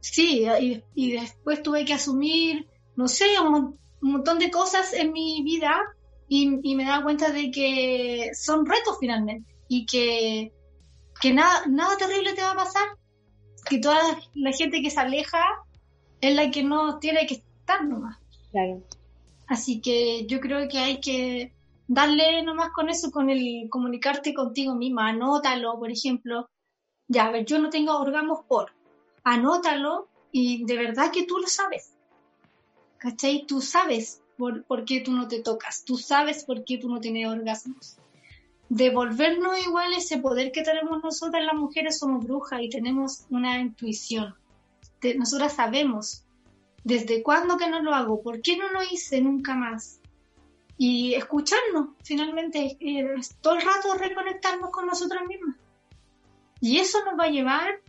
[0.00, 5.42] sí, y, y después tuve que asumir, no sé, un montón de cosas en mi
[5.42, 5.76] vida
[6.28, 10.52] y, y me daba cuenta de que son retos finalmente y que,
[11.20, 12.86] que nada, nada terrible te va a pasar,
[13.68, 13.98] que toda
[14.34, 15.42] la gente que se aleja
[16.20, 18.16] es la que no tiene que estar nomás.
[18.50, 18.82] Claro.
[19.46, 21.52] Así que yo creo que hay que
[21.88, 26.48] darle nomás con eso, con el comunicarte contigo misma, anótalo, por ejemplo.
[27.08, 28.72] Ya, a ver, yo no tengo orgasmos por.
[29.24, 31.94] Anótalo y de verdad que tú lo sabes.
[32.98, 33.46] ¿Cachai?
[33.46, 35.84] Tú sabes por, por qué tú no te tocas.
[35.84, 37.96] Tú sabes por qué tú no tienes orgasmos.
[38.68, 44.34] Devolvernos igual ese poder que tenemos nosotras las mujeres, somos brujas y tenemos una intuición.
[45.16, 46.24] Nosotras sabemos
[46.84, 50.00] desde cuándo que no lo hago, por qué no lo hice nunca más.
[50.78, 55.56] Y escucharnos, finalmente, es todo el rato reconectarnos con nosotras mismas.
[56.60, 57.80] Y eso nos va a llevar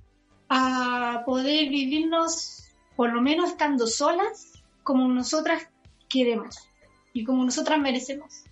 [0.50, 5.70] a poder vivirnos, por lo menos estando solas, como nosotras
[6.10, 6.68] queremos
[7.14, 8.44] y como nosotras merecemos.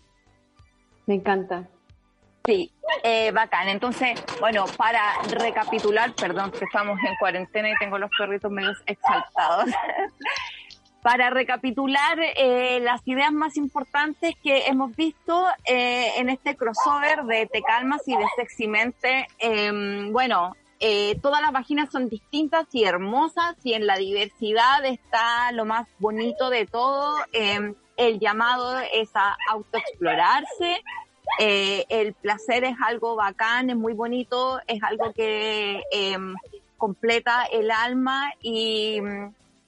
[1.08, 1.68] Me encanta.
[2.46, 2.72] Sí,
[3.04, 3.68] eh, bacán.
[3.68, 9.66] Entonces, bueno, para recapitular, perdón, que estamos en cuarentena y tengo los perritos medio exaltados.
[11.02, 17.46] para recapitular eh, las ideas más importantes que hemos visto eh, en este crossover de
[17.46, 19.28] Te Calmas y de Seximente.
[19.40, 20.56] Eh, bueno,
[21.22, 26.50] todas las vaginas son distintas y hermosas y en la diversidad está lo más bonito
[26.50, 27.16] de todo.
[27.34, 30.84] Eh, el llamado es a autoexplorarse,
[31.40, 36.18] eh, el placer es algo bacán, es muy bonito, es algo que eh,
[36.78, 39.00] completa el alma y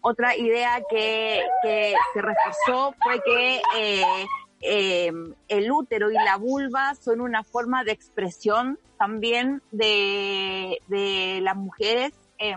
[0.02, 4.26] otra idea que, que se reforzó fue que eh,
[4.62, 5.12] eh,
[5.48, 12.14] el útero y la vulva son una forma de expresión también de, de las mujeres
[12.38, 12.56] eh,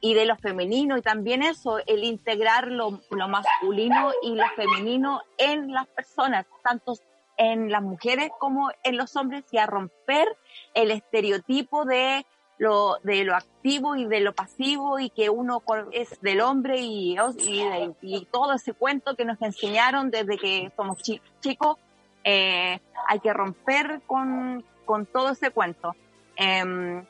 [0.00, 5.22] y de lo femenino y también eso, el integrar lo, lo masculino y lo femenino
[5.38, 6.94] en las personas, tanto
[7.36, 10.28] en las mujeres como en los hombres y a romper
[10.74, 12.26] el estereotipo de
[12.58, 15.62] lo, de lo activo y de lo pasivo y que uno
[15.92, 17.62] es del hombre y, y,
[18.02, 21.76] y todo ese cuento que nos enseñaron desde que somos chi- chicos,
[22.22, 25.94] eh, hay que romper con, con todo ese cuento.
[26.36, 27.04] Em,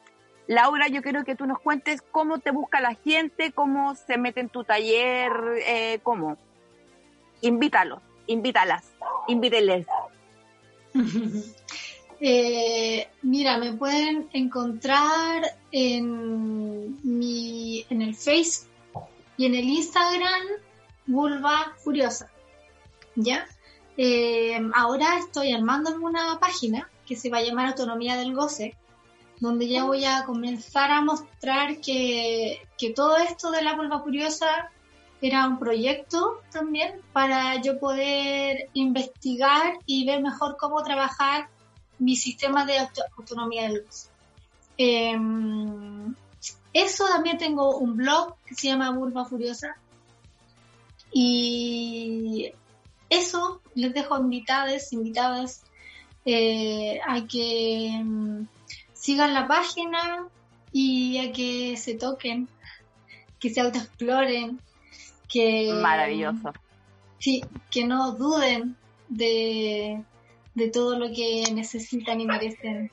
[0.46, 4.40] Laura, yo quiero que tú nos cuentes cómo te busca la gente, cómo se mete
[4.40, 5.32] en tu taller,
[5.66, 6.36] eh, cómo.
[7.40, 8.92] Invítalos, invítalas,
[9.28, 9.86] invíteles.
[12.26, 18.70] Eh, mira, me pueden encontrar en mi en el Facebook
[19.36, 20.42] y en el Instagram
[21.04, 22.30] Vulva Furiosa.
[23.14, 23.46] ¿Ya?
[23.98, 28.74] Eh, ahora estoy armándome una página que se va a llamar Autonomía del Goce,
[29.38, 34.70] donde ya voy a comenzar a mostrar que, que todo esto de la vulva furiosa
[35.20, 41.50] era un proyecto también para yo poder investigar y ver mejor cómo trabajar
[42.04, 44.08] mi sistema de auto- autonomía del goce.
[44.76, 45.16] Eh,
[46.72, 49.76] eso también tengo un blog que se llama Vulva Furiosa.
[51.12, 52.52] Y
[53.08, 55.62] eso les dejo invitadas, invitadas
[56.24, 58.46] eh, a que mm,
[58.92, 60.26] sigan la página
[60.72, 62.48] y a que se toquen,
[63.38, 64.58] que se autoexploren,
[65.28, 66.52] que Maravilloso.
[67.18, 68.76] sí, que no duden
[69.08, 70.02] de,
[70.54, 72.90] de todo lo que necesitan y merecen.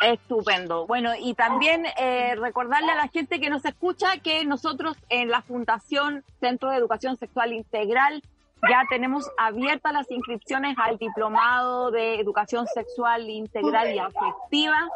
[0.00, 0.86] Estupendo.
[0.86, 5.42] Bueno, y también eh, recordarle a la gente que nos escucha que nosotros en la
[5.42, 8.22] Fundación Centro de Educación Sexual Integral
[8.68, 14.88] ya tenemos abiertas las inscripciones al Diplomado de Educación Sexual Integral y Afectiva,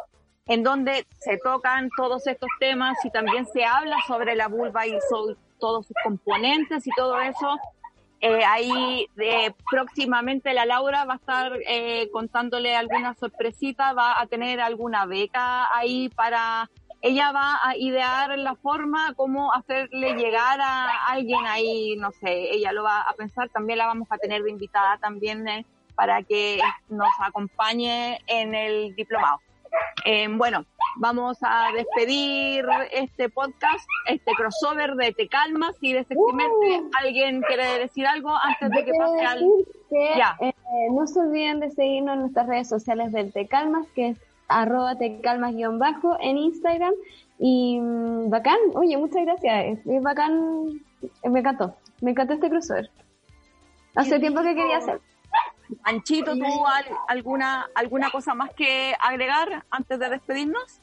[0.47, 4.91] en donde se tocan todos estos temas y también se habla sobre la vulva y
[5.09, 7.57] so- todos sus componentes y todo eso.
[8.25, 14.27] Eh, ahí eh, próximamente la Laura va a estar eh, contándole alguna sorpresita, va a
[14.27, 16.69] tener alguna beca ahí para...
[17.01, 22.71] Ella va a idear la forma cómo hacerle llegar a alguien ahí, no sé, ella
[22.71, 26.61] lo va a pensar, también la vamos a tener de invitada también eh, para que
[26.87, 29.41] nos acompañe en el diplomado.
[30.05, 30.65] Eh, bueno,
[30.97, 36.83] vamos a despedir este podcast, este crossover de Te Calmas y de Sexymente.
[36.99, 39.45] ¿Alguien quiere decir algo antes de que pase al...?
[39.89, 40.35] que Ya.
[40.41, 40.53] eh,
[40.91, 44.17] no se olviden de seguirnos en nuestras redes sociales del Tecalmas, que es
[44.47, 46.93] arroba tecalmas-bajo en Instagram.
[47.39, 49.79] Y mm, bacán, oye, muchas gracias.
[49.85, 50.81] Es, bacán,
[51.23, 52.89] me encantó, me encantó este crossover.
[53.95, 54.99] Hace tiempo que quería hacer.
[55.83, 60.79] Anchito, ¿tú al- alguna, alguna cosa más que agregar antes de despedirnos?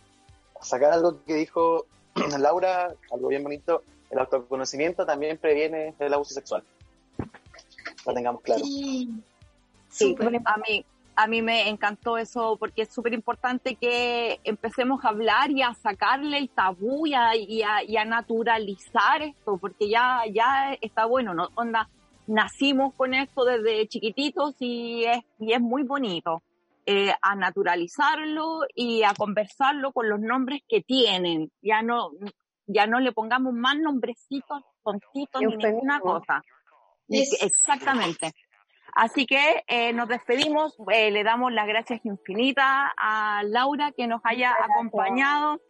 [0.61, 1.87] Sacar algo que dijo
[2.39, 6.65] Laura, algo bien bonito, el autoconocimiento también previene el abuso sexual.
[8.07, 8.65] Lo tengamos claro.
[8.65, 9.09] Sí,
[9.89, 10.85] Sí, a mí,
[11.17, 15.75] a mí me encantó eso porque es súper importante que empecemos a hablar y a
[15.75, 21.07] sacarle el tabú y a, y a- y a naturalizar esto, porque ya, ya está
[21.07, 21.49] bueno, ¿no?
[21.57, 21.89] Onda,
[22.31, 26.43] nacimos con esto desde chiquititos y es, y es muy bonito.
[26.87, 31.53] eh, a naturalizarlo y a conversarlo con los nombres que tienen.
[31.63, 32.11] Ya no,
[32.67, 36.43] ya no le pongamos más nombrecitos, tontitos, ni ninguna cosa.
[37.09, 38.33] Es- exactamente.
[38.95, 44.21] Así que eh, nos despedimos, eh, le damos las gracias infinitas a Laura que nos
[44.25, 45.61] haya acompañado,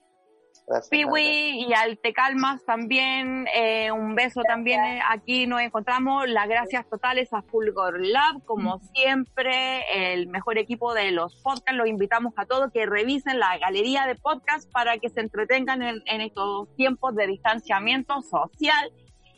[0.90, 6.48] Piwi y al Te Calmas también, eh, un beso también, eh, aquí nos encontramos, las
[6.48, 12.32] gracias totales a Fulgor Lab, como siempre, el mejor equipo de los podcasts, los invitamos
[12.36, 16.74] a todos que revisen la galería de podcasts para que se entretengan en, en estos
[16.76, 18.92] tiempos de distanciamiento social.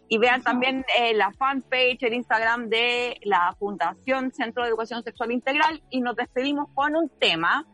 [0.08, 5.32] Y vean también eh, la fanpage, el Instagram de la Fundación Centro de Educación Sexual
[5.32, 5.82] Integral.
[5.88, 7.66] Y nos despedimos con un tema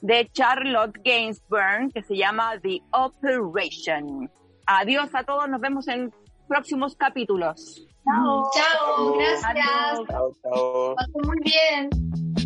[0.00, 4.30] de Charlotte Gainsbourg que se llama The Operation.
[4.66, 6.12] Adiós a todos, nos vemos en
[6.48, 7.86] próximos capítulos.
[8.04, 8.50] Chao.
[8.54, 9.44] Chao, gracias.
[9.44, 10.08] Adiós.
[10.08, 10.94] Chao, chao.
[10.94, 12.45] Pasó muy bien.